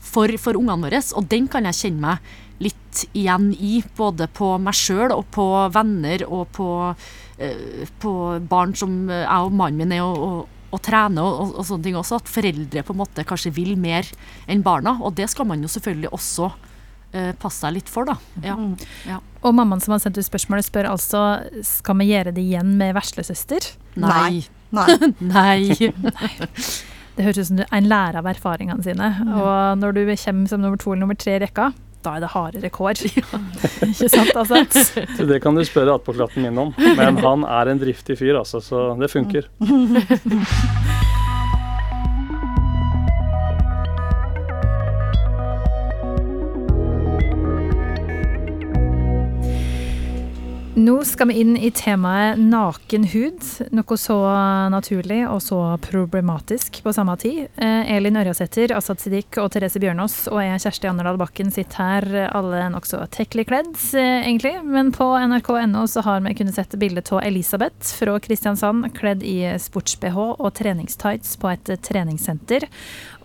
[0.02, 1.02] for, for ungene våre.
[1.16, 2.32] Og den kan jeg kjenne meg
[2.62, 6.70] litt igjen i, både på meg sjøl og på venner og på,
[7.42, 8.16] eh, på
[8.52, 11.88] barn som jeg og mannen min er og, og, og trene og, og, og sånne
[11.88, 12.22] ting også.
[12.22, 14.08] At foreldre på en måte kanskje vil mer
[14.52, 14.98] enn barna.
[15.04, 16.50] Og det skal man jo selvfølgelig også
[17.14, 18.18] eh, passe seg litt for, da.
[18.46, 18.58] Ja.
[19.10, 19.20] ja.
[19.42, 21.26] Og mammaen som har sendt ut spørsmålet, spør altså
[21.68, 23.72] skal vi gjøre det igjen med veslesøster.
[24.00, 24.44] Nei.
[24.72, 24.90] Nei.
[25.36, 25.92] Nei.
[27.12, 29.08] Det høres ut som du en lærer av erfaringene sine.
[29.36, 31.66] Og når du kommer som nummer to eller nummer tre i rekka,
[32.06, 33.02] da er det hardere kår.
[33.92, 34.64] Ikke sant, altså?
[35.18, 36.74] Så det kan du spørre attpåklatten min om.
[36.78, 39.48] Men han er en driftig fyr, altså, så det funker.
[51.02, 53.46] Skal vi inn i temaet naken hud.
[53.74, 54.18] Noe så
[54.70, 57.48] naturlig og så problematisk på samme tid.
[57.58, 62.30] Eh, Elin Ørjasæter, Asad Siddiq og Therese Bjørnås og jeg, Kjersti Anderdal Bakken, sitter her
[62.30, 64.54] alle nokså tekkelig kledd, eh, egentlig.
[64.62, 69.40] Men på nrk.no så har vi kunnet sette bilde av Elisabeth fra Kristiansand kledd i
[69.58, 72.70] sports-BH og treningstights på et treningssenter.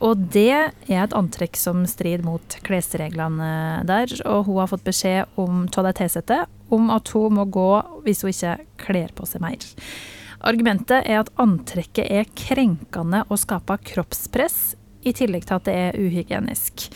[0.01, 0.53] Og det
[0.89, 4.13] er et antrekk som strider mot klesreglene der.
[4.25, 7.71] Og hun har fått beskjed om tilsatte om at hun må gå
[8.07, 8.57] hvis hun ikke
[8.87, 9.63] kler på seg mer.
[10.47, 14.75] Argumentet er at antrekket er krenkende og skaper kroppspress,
[15.07, 16.89] i tillegg til at det er uhygienisk.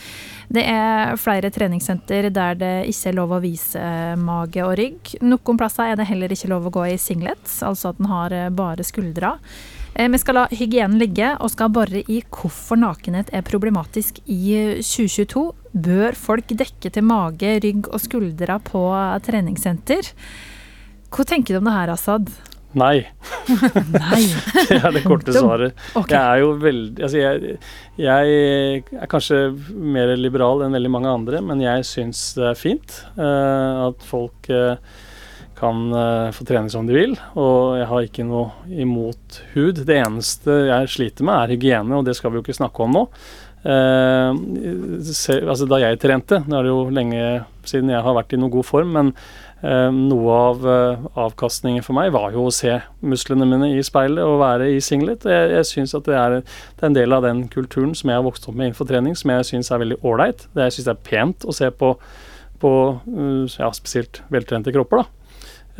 [0.51, 3.83] Det er flere treningssenter der det ikke er lov å vise
[4.19, 5.13] mage og rygg.
[5.23, 8.35] Noen plasser er det heller ikke lov å gå i singlet, altså at den har
[8.55, 9.37] bare skuldre.
[9.95, 14.79] Eh, Vi skal la hygienen ligge, og skal bore i hvorfor nakenhet er problematisk i
[14.83, 15.51] 2022.
[15.71, 18.85] Bør folk dekke til mage, rygg og skuldre på
[19.23, 20.11] treningssenter?
[21.11, 22.31] Hva tenker du om det her, Assad?
[22.77, 23.03] Nei.
[23.91, 24.21] Nei.
[24.69, 25.75] Det er det korte svaret.
[25.91, 26.15] Okay.
[26.15, 27.55] Jeg er jo veldig Altså, jeg,
[27.99, 28.35] jeg
[28.95, 29.41] er kanskje
[29.75, 34.47] mer liberal enn veldig mange andre, men jeg syns det er fint uh, at folk
[34.55, 34.79] uh,
[35.59, 37.17] kan uh, få trene som de vil.
[37.35, 39.83] Og jeg har ikke noe imot hud.
[39.83, 42.95] Det eneste jeg sliter med, er hygiene, og det skal vi jo ikke snakke om
[43.01, 43.07] nå.
[43.61, 47.25] Se, altså da jeg trente, nå er det jo lenge
[47.69, 49.11] siden jeg har vært i noen god form, men
[49.61, 50.65] uh, noe av
[51.27, 55.29] avkastningen for meg var jo å se musklene mine i speilet og være i singlet.
[55.29, 58.17] Jeg, jeg syns at det er, det er, en del av den kulturen som jeg
[58.17, 60.47] har vokst opp med innenfor trening, som jeg syns er veldig ålreit.
[60.57, 61.95] Jeg syns det er pent å se på
[62.61, 62.71] på
[63.57, 65.01] ja, spesielt veltrente kropper.
[65.01, 65.21] da.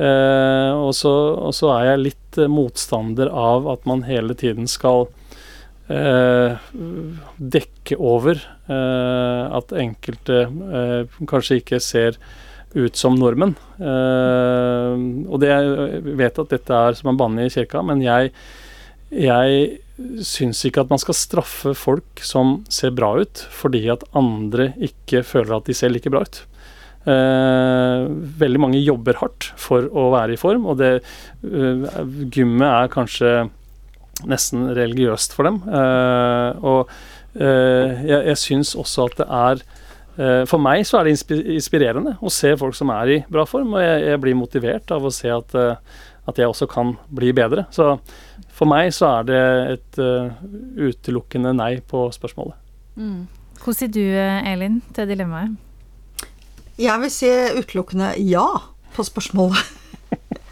[0.02, 5.21] Eh, og, så, er jeg litt eh, motstander av at man hele tiden skal eh,
[7.52, 12.20] dekke over eh, at enkelte eh, kanskje ikke ser
[12.76, 13.56] ut som nordmenn.
[13.80, 18.32] Eh, og det, jeg vet at dette er som en banne i kirka, men jeg,
[19.12, 19.80] jeg
[20.26, 25.26] syns ikke at man skal straffe folk som ser bra ut, fordi at andre ikke
[25.28, 26.44] føler at de ser like bra ut.
[27.02, 28.04] Eh,
[28.42, 31.88] veldig mange jobber hardt for å være i form, og det eh,
[32.30, 33.34] gymmet er kanskje
[34.28, 35.62] nesten religiøst for dem.
[35.66, 36.94] Uh, og
[37.32, 39.62] jeg, jeg syns også at det er
[40.52, 41.14] For meg så er det
[41.56, 45.08] inspirerende å se folk som er i bra form, og jeg, jeg blir motivert av
[45.08, 45.56] å se at,
[46.28, 47.64] at jeg også kan bli bedre.
[47.72, 47.94] Så
[48.52, 49.40] for meg så er det
[49.78, 50.02] et
[50.92, 52.60] utelukkende nei på spørsmålet.
[53.00, 53.24] Mm.
[53.62, 54.04] Hvordan sier du,
[54.52, 55.56] Elin, til dilemmaet?
[56.82, 58.46] Jeg vil si utelukkende ja
[58.96, 59.60] på spørsmålet.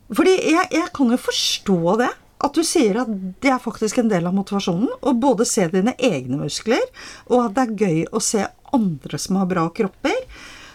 [0.08, 2.12] Fordi jeg, jeg kan jo forstå det.
[2.38, 3.10] At du sier at
[3.42, 4.88] det er faktisk en del av motivasjonen.
[5.02, 6.84] Å både se dine egne muskler,
[7.26, 10.14] og at det er gøy å se andre som har bra kropper.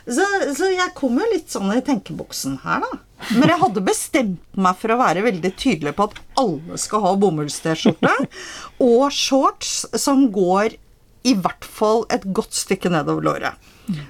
[0.04, 0.26] Så,
[0.58, 3.02] så jeg kom jo litt sånn i tenkeboksen her, da.
[3.38, 7.14] Men jeg hadde bestemt meg for å være veldig tydelig på at alle skal ha
[7.22, 8.16] bomulls-T-skjorte
[8.90, 10.76] og shorts som går
[11.24, 13.70] i hvert fall et godt stykke nedover låret.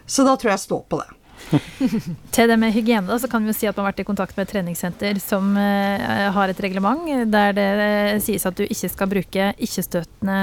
[0.10, 1.12] Så da tror jeg jeg står på det.
[2.34, 4.08] Til det med hygiene, da, så kan vi jo si at man har vært i
[4.08, 8.64] kontakt med et treningssenter som uh, har et reglement der det uh, sies at du
[8.66, 10.38] ikke skal bruke ikke-støtende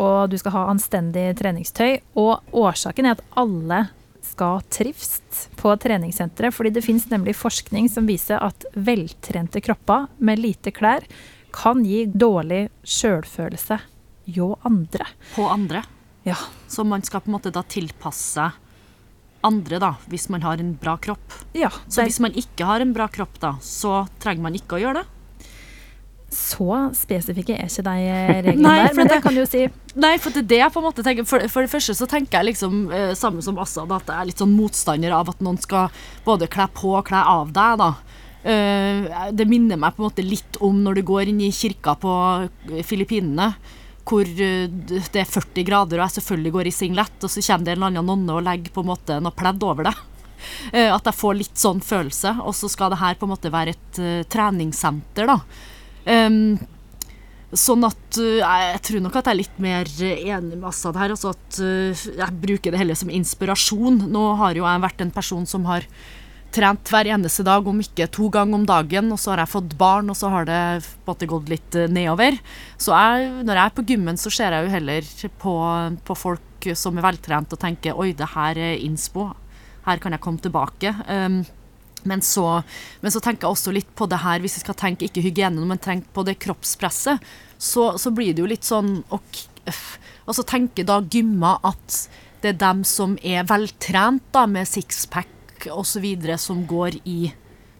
[0.00, 1.98] og du skal ha anstendig treningstøy.
[2.16, 3.84] Og årsaken er at alle
[4.32, 5.20] skal trives
[5.60, 6.54] på treningssenteret.
[6.56, 11.06] Fordi det finnes nemlig forskning som viser at veltrente kropper med lite klær
[11.52, 13.78] kan gi dårlig sjølfølelse
[14.32, 15.06] hjå andre.
[15.34, 15.84] På andre?
[16.24, 16.38] Ja.
[16.68, 18.50] Så man skal på en måte da tilpasse
[19.42, 21.34] andre, da, hvis man har en bra kropp.
[21.58, 24.82] Ja, så hvis man ikke har en bra kropp, da, så trenger man ikke å
[24.84, 25.21] gjøre det?
[26.32, 27.96] Så spesifikke er ikke de
[28.48, 29.66] reglene nei, der, men det, kan du jo si.
[30.00, 31.28] Nei, for det er det jeg på en måte tenker.
[31.28, 34.30] For, for det første så tenker jeg liksom, eh, samme som Assad, at jeg er
[34.30, 35.92] litt sånn motstander av at noen skal
[36.24, 37.92] både kle på og kle av deg, da.
[38.42, 41.94] Eh, det minner meg på en måte litt om når du går inn i kirka
[42.00, 42.14] på
[42.88, 43.52] Filippinene,
[44.08, 47.68] hvor uh, det er 40 grader og jeg selvfølgelig går i singlet, og så kommer
[47.68, 49.94] det en eller annen nonne og legger på en måte noe pledd over det.
[50.72, 52.34] Uh, at jeg får litt sånn følelse.
[52.42, 54.02] Og så skal det her på en måte være et
[54.32, 55.38] treningssenter, da.
[56.06, 56.58] Um,
[57.52, 61.12] Sånn at uh, jeg tror nok at jeg er litt mer enig med Assad her.
[61.12, 64.06] Altså at uh, jeg bruker det heller som inspirasjon.
[64.08, 65.84] Nå har jo jeg vært en person som har
[66.52, 69.12] trent hver eneste dag, om ikke to ganger om dagen.
[69.12, 70.62] Og så har jeg fått barn, og så har det
[71.04, 72.40] på gått litt nedover.
[72.80, 75.12] Så jeg, når jeg er på gymmen, så ser jeg jo heller
[75.44, 75.54] på,
[76.08, 79.28] på folk som er veltrent og tenker oi, det her er innspo.
[79.84, 80.94] Her kan jeg komme tilbake.
[81.04, 81.42] Um,
[82.08, 82.62] men så,
[83.00, 85.64] men så, tenker jeg også litt på det her, hvis jeg skal tenke ikke hygiene,
[85.68, 87.22] men tenk på det kroppspresset,
[87.58, 89.42] så, så blir det jo litt sånn og,
[90.26, 92.06] og så tenker da gymma at
[92.42, 96.06] det er dem som er veltrent, da, med sixpack osv.,
[96.42, 97.30] som går i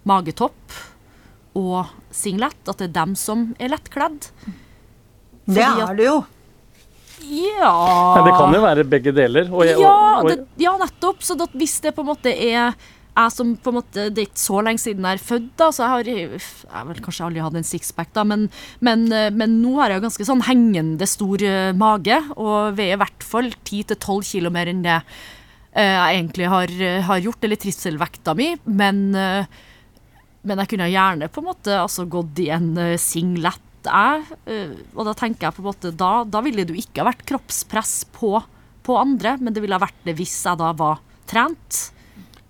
[0.07, 0.77] magetopp
[1.59, 4.31] og singlet, at det er dem som er lettkledd.
[5.51, 6.23] det er det jo.
[7.23, 7.71] Ja
[8.17, 9.51] Nei, det kan jo være begge deler.
[9.53, 11.23] Og jeg, ja, og, det, ja, nettopp.
[11.23, 12.75] Så da, hvis det på en måte er
[13.13, 15.69] jeg som på en måte, Det er ikke så lenge siden jeg er født, da,
[15.69, 18.49] så jeg har jeg vel kanskje aldri hatt en sixpack, da, men,
[18.81, 23.03] men, eh, men nå har jeg ganske sånn hengende stor eh, mage, og veier i
[23.03, 26.73] hvert fall 10-12 kilo mer enn det eh, jeg egentlig har,
[27.11, 32.41] har gjort, eller trivselvekta mi, men, men jeg kunne gjerne på en måte altså, gått
[32.41, 34.37] i en singlet, jeg,
[34.95, 37.25] og da tenker jeg på en måte, da, da ville det jo ikke ha vært
[37.27, 38.37] kroppspress på,
[38.87, 41.89] på andre, men det ville ha vært det hvis jeg da var trent.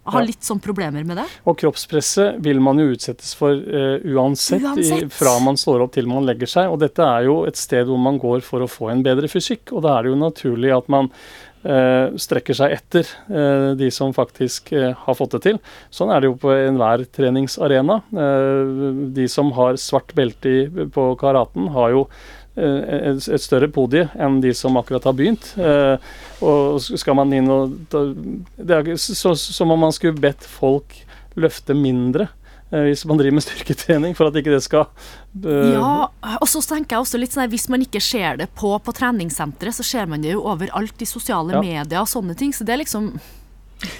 [0.02, 1.28] Jeg har litt sånn problemer med det.
[1.46, 5.06] og kroppspresset vil man jo utsettes for uh, uansett, Uansett.
[5.06, 6.72] I, fra man står opp til man legger seg.
[6.74, 9.70] Og dette er jo et sted hvor man går for å få en bedre fysikk,
[9.70, 11.10] og da er det jo naturlig at man
[11.66, 15.58] uh, strekker seg etter uh, de som faktisk eh, har fått det til.
[15.94, 18.00] Sånn er det jo på enhver treningsarena.
[18.10, 18.72] Eh,
[19.16, 24.04] de som har svart belte i, på karaten, har jo eh, et, et større podie
[24.20, 25.54] enn de som akkurat har begynt.
[25.56, 25.96] Eh,
[26.44, 28.02] og skal man inn og ta,
[28.58, 30.92] Det er så, som om man skulle bedt folk
[31.38, 32.26] løfte mindre
[32.72, 35.72] eh, hvis man driver med styrketrening, for at ikke det skal uh...
[35.72, 35.92] Ja,
[36.36, 38.92] og så tenker jeg også litt sånn at Hvis man ikke ser det på, på
[38.96, 41.62] treningssenteret, så ser man det jo overalt i sosiale Ja.
[41.62, 42.52] medier og sånne ting.
[42.52, 43.14] Så det er liksom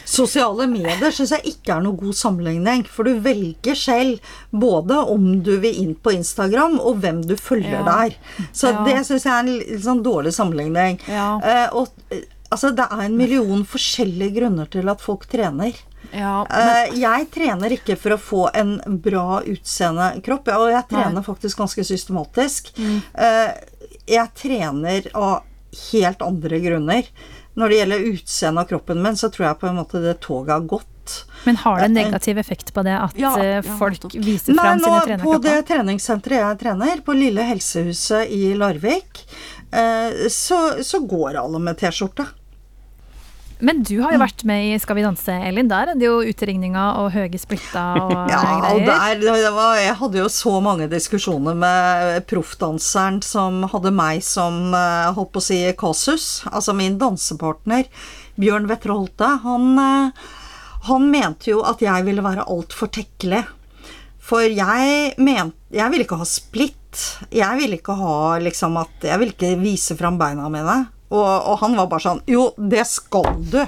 [0.09, 2.85] Sosiale medier syns jeg ikke er noe god sammenligning.
[2.89, 7.81] For du velger selv både om du vil inn på Instagram, og hvem du følger
[7.81, 7.85] Ja.
[7.85, 8.17] der.
[8.53, 8.85] Så Ja.
[8.85, 11.01] det syns jeg er en litt sånn dårlig sammenligning.
[11.09, 11.41] Ja.
[11.43, 15.73] Eh, og eh, altså, det er en million forskjellige grunner til at folk trener.
[16.13, 16.99] Ja, men...
[17.01, 21.85] jeg trener ikke for å få en bra utseende kropp, og jeg trener faktisk ganske
[21.85, 22.73] systematisk.
[22.77, 23.03] Mm.
[24.07, 25.43] jeg trener av
[25.93, 27.07] helt andre grunner.
[27.55, 30.55] Når det gjelder utseendet av kroppen min, så tror jeg på en måte det toget
[30.55, 30.89] har gått.
[31.45, 34.15] Men har det en negativ effekt på det at Ja, folk ja, folk nettopp.
[34.25, 39.25] viser fram sine på det treningssenteret jeg trener, på Lille Helsehuset i Larvik,
[39.73, 42.29] eh, så, så går alle med T-skjorte.
[43.63, 45.69] Men du har jo vært med i Skal vi danse, Elin.
[45.71, 49.21] Der er det jo utringninga og høye splitta og Ja, greier.
[49.23, 55.13] der, var, jeg hadde jo så mange diskusjoner med proffdanseren som hadde meg som, eh,
[55.15, 56.27] holdt på å si, kasus.
[56.51, 57.87] Altså min dansepartner,
[58.41, 60.31] Bjørn Holte, han, eh,
[60.89, 63.45] han mente jo at jeg ville være altfor tekkelig.
[64.23, 66.99] For jeg mente Jeg ville ikke ha splitt.
[67.33, 70.77] Jeg ville ikke ha liksom at Jeg ville ikke vise fram beina mine.
[71.13, 73.61] Og, og han var bare sånn Jo, det skal du.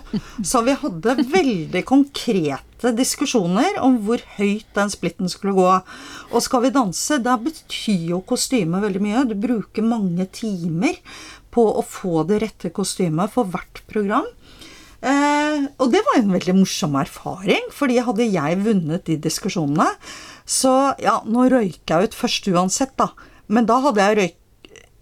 [0.47, 5.71] Så vi hadde veldig konkrete diskusjoner om hvor høyt den splitten skulle gå.
[6.33, 9.27] Og skal vi danse, da betyr jo kostyme veldig mye.
[9.29, 10.97] Du bruker mange timer
[11.55, 14.27] på å få det rette kostymet for hvert program.
[15.05, 19.91] Eh, og det var en veldig morsom erfaring, fordi hadde jeg vunnet de diskusjonene
[20.49, 20.73] Så
[21.03, 23.11] ja, nå røyka jeg ut først uansett, da.
[23.53, 24.39] Men da hadde jeg røyk...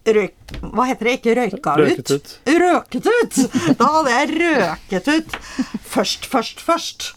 [0.02, 0.34] Røyk,
[0.74, 1.12] hva heter det?
[1.20, 2.10] Ikke røyka Røket ut?
[2.16, 2.32] ut.
[2.62, 3.36] Røket ut!
[3.78, 5.36] Da hadde jeg røket ut.
[5.92, 7.12] Først, først, først.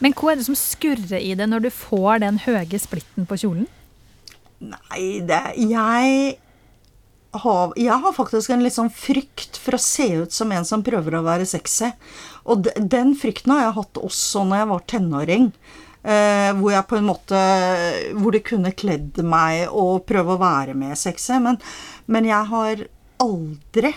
[0.00, 3.36] Men hva er det som skurrer i det når du får den høye splitten på
[3.42, 3.66] kjolen?
[4.58, 6.38] Nei, det Jeg
[7.44, 10.80] har, jeg har faktisk en litt sånn frykt for å se ut som en som
[10.86, 11.90] prøver å være sexy.
[12.48, 15.50] Og de, den frykten har jeg hatt også når jeg var tenåring.
[16.02, 17.38] Eh, hvor jeg på en måte
[18.14, 21.40] Hvor det kunne kledd meg å prøve å være med sexy.
[21.42, 21.58] Men,
[22.06, 22.84] men jeg har
[23.18, 23.94] aldri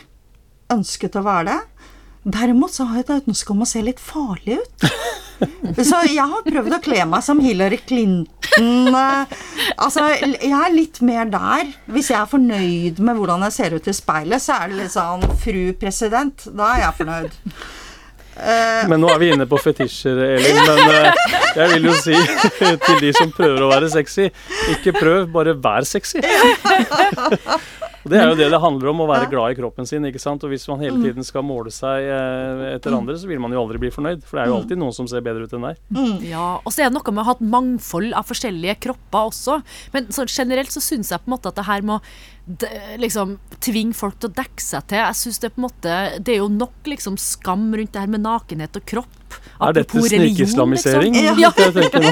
[0.73, 1.59] ønsket å være det.
[2.23, 4.87] Derimot så har jeg et ønske om å se litt farlig ut.
[5.81, 8.93] Så jeg har prøvd å kle meg som Hillary Clinton.
[8.93, 9.31] eh,
[9.81, 11.71] Altså, jeg er litt mer der.
[11.89, 14.93] Hvis jeg er fornøyd med hvordan jeg ser ut i speilet, så er det litt
[14.93, 17.39] sånn Fru president, da er jeg fornøyd.
[18.89, 20.61] Men nå er vi inne på fetisjer, Elin.
[20.63, 21.21] Men eh,
[21.59, 22.15] jeg vil jo si
[22.88, 24.29] til de som prøver å være sexy,
[24.77, 26.21] ikke prøv, bare vær sexy.
[28.01, 30.05] Og Det er jo det det handler om, å være glad i kroppen sin.
[30.09, 30.41] ikke sant?
[30.41, 33.61] Og Hvis man hele tiden skal måle seg eh, etter andre, så vil man jo
[33.61, 34.23] aldri bli fornøyd.
[34.25, 35.77] For det er jo alltid noen som ser bedre ut enn deg.
[36.32, 39.59] Ja, og så er det noe med å ha et mangfold av forskjellige kropper også.
[39.93, 42.40] Men generelt så syns jeg på en måte at det her med å d-
[42.99, 46.33] liksom tvinge folk til å dekke seg til Jeg synes det på en måte Det
[46.33, 49.21] er jo nok liksom skam rundt det her med nakenhet og kropp.
[49.61, 51.13] Er dette snikislamisering?
[51.13, 51.39] Liksom.
[51.39, 51.51] Ja.
[51.55, 52.09] Jeg tenker nå.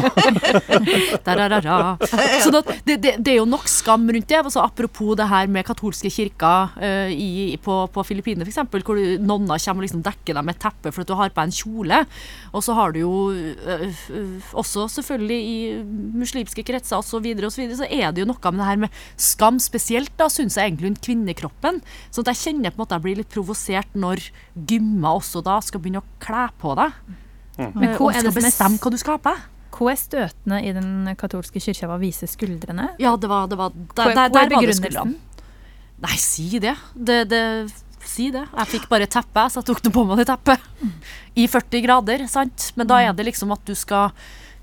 [2.44, 4.38] Så det, det, det, er jo nok skam rundt det.
[4.38, 9.62] Altså, apropos det her med katolske kirker uh, i, på, på Filippinene f.eks., hvor nonner
[9.64, 12.04] kommer og liksom dekker deg med et teppe for at du har på en kjole.
[12.54, 15.58] Og så har du jo uh, uh, også selvfølgelig i
[16.22, 17.08] muslimske kretser osv.
[17.10, 19.58] Så, videre, og så, videre, så er det jo noe med det her med skam
[19.60, 21.80] spesielt, da, syns jeg egentlig rundt kvinnekroppen.
[22.12, 24.24] Så at jeg kjenner på en måte jeg blir litt provosert når
[24.56, 27.00] gymmer også da skal begynne å kle på deg.
[27.60, 29.48] Men eh, hva er det som bestemme hva du skal ha på deg.
[29.80, 32.90] Hva er støtende i den katolske kirka ved å vise skuldrene?
[33.00, 35.46] Ja, det var, det var Der, der, er der var det skuldrene.
[36.00, 36.76] Nei, si det.
[36.96, 37.44] Det, det
[38.10, 38.46] Si det.
[38.56, 40.64] Jeg fikk bare teppe, så jeg tok det på meg det teppet.
[41.38, 42.70] I 40 grader, sant.
[42.80, 44.16] Men da er det liksom at du skal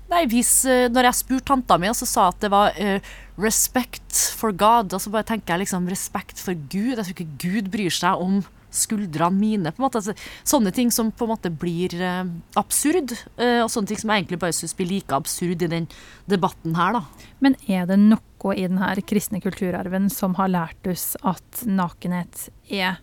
[0.07, 3.09] Nei, hvis, eh, når jeg spurte tanta mi, så sa jeg at det var eh,
[3.37, 6.97] 'respect for God', og så bare tenker jeg liksom 'respekt for Gud'.
[6.97, 9.71] Jeg tror ikke Gud bryr seg om skuldrene mine.
[9.71, 9.95] på en måte.
[10.01, 10.13] Altså,
[10.43, 12.25] sånne ting som på en måte blir eh,
[12.57, 15.87] absurd, eh, og sånne ting som jeg egentlig bare syns blir like absurd i den
[16.27, 17.01] debatten her, da.
[17.41, 22.97] Men er det noe i denne kristne kulturarven som har lært oss at nakenhet er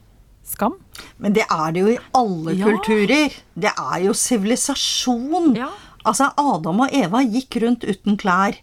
[0.45, 0.75] skam?
[1.19, 2.67] Men det er det jo i alle Ja.
[2.67, 3.33] kulturer.
[3.59, 5.57] Det er jo sivilisasjon.
[5.57, 5.71] Ja.
[6.05, 8.59] Altså, Adam og Eva gikk rundt uten klær.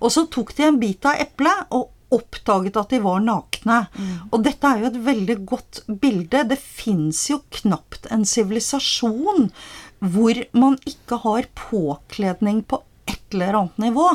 [0.00, 3.80] Og så tok de en bit av eplet og oppdaget at de var nakne.
[4.30, 6.44] Og dette er jo et veldig godt bilde.
[6.52, 9.50] Det fins jo knapt en sivilisasjon
[10.04, 14.06] hvor man ikke har påkledning på et eller annet nivå.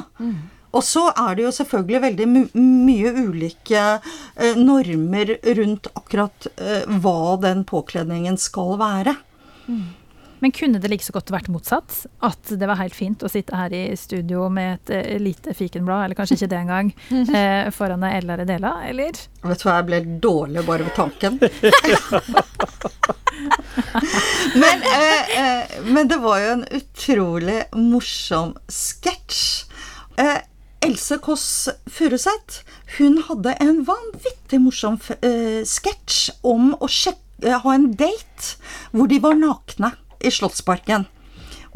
[0.69, 6.83] Og så er det jo selvfølgelig veldig my mye ulike eh, normer rundt akkurat eh,
[7.01, 9.15] hva den påkledningen skal være.
[10.39, 12.05] Men kunne det like så godt vært motsatt?
[12.23, 16.05] At det var helt fint å sitte her i studio med et eh, lite fikenblad,
[16.05, 16.91] eller kanskje ikke det engang,
[17.39, 19.11] eh, foran ei Ella Redela, eller?
[19.43, 21.39] Vet du hva, jeg ble dårlig bare ved tanken.
[24.55, 29.65] men, eh, eh, men det var jo en utrolig morsom sketsj.
[30.19, 30.39] Eh,
[30.85, 31.47] Else Kåss
[31.91, 32.61] Furuseth,
[32.97, 38.55] hun hadde en vanvittig morsom eh, sketsj om å sjek- eh, ha en date
[38.93, 41.07] hvor de var nakne i Slottsparken.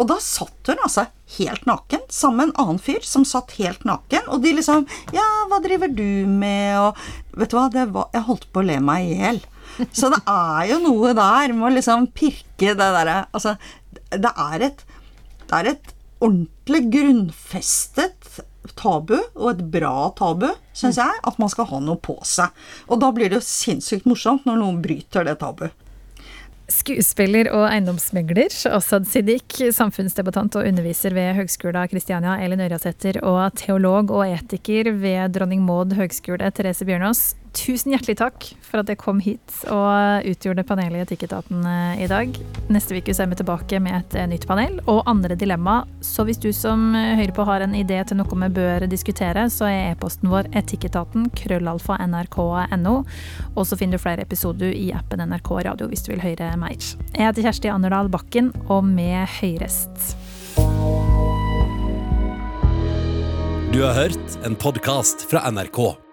[0.02, 1.06] Og da satt hun altså
[1.38, 4.30] helt naken sammen med en annen fyr som satt helt naken.
[4.34, 6.80] Og de liksom Ja, hva driver du med?
[6.82, 9.44] Og vet du hva, var, jeg holdt på å le meg i hjel.
[9.94, 13.56] Så det er jo noe der med å liksom pirke det derre Altså,
[14.12, 14.84] det er et
[15.48, 18.44] Det er et ordentlig grunnfestet
[18.80, 22.54] tabu, og et bra tabu, syns jeg, at man skal ha noe på seg.
[22.88, 25.76] Og da blir det jo sinnssykt morsomt når noen bryter det tabuet.
[26.74, 34.10] Skuespiller og eiendomsmegler Asaad Siddiq, samfunnsdebattant og underviser ved Høgskolen Kristiania, Elin Ørjasæter, og teolog
[34.10, 37.43] og etiker ved Dronning Maud høgskole, Therese Bjørnås.
[37.54, 42.08] Tusen hjertelig takk for at dere kom hit og utgjorde panelet i Etikketaten eh, i
[42.10, 42.34] dag.
[42.74, 45.84] Neste uke er vi tilbake med et eh, nytt panel og andre dilemma.
[46.02, 49.46] Så hvis du som eh, hører på har en idé til noe vi bør diskutere,
[49.54, 52.96] så er e-posten vår etikketaten krøllalfa nrk.no.
[53.54, 56.80] Og så finner du flere episoder i appen NRK Radio hvis du vil høre mer.
[57.14, 60.16] Jeg heter Kjersti Anderdal Bakken, og vi høyrest.
[63.74, 66.13] Du har hørt en podkast fra NRK.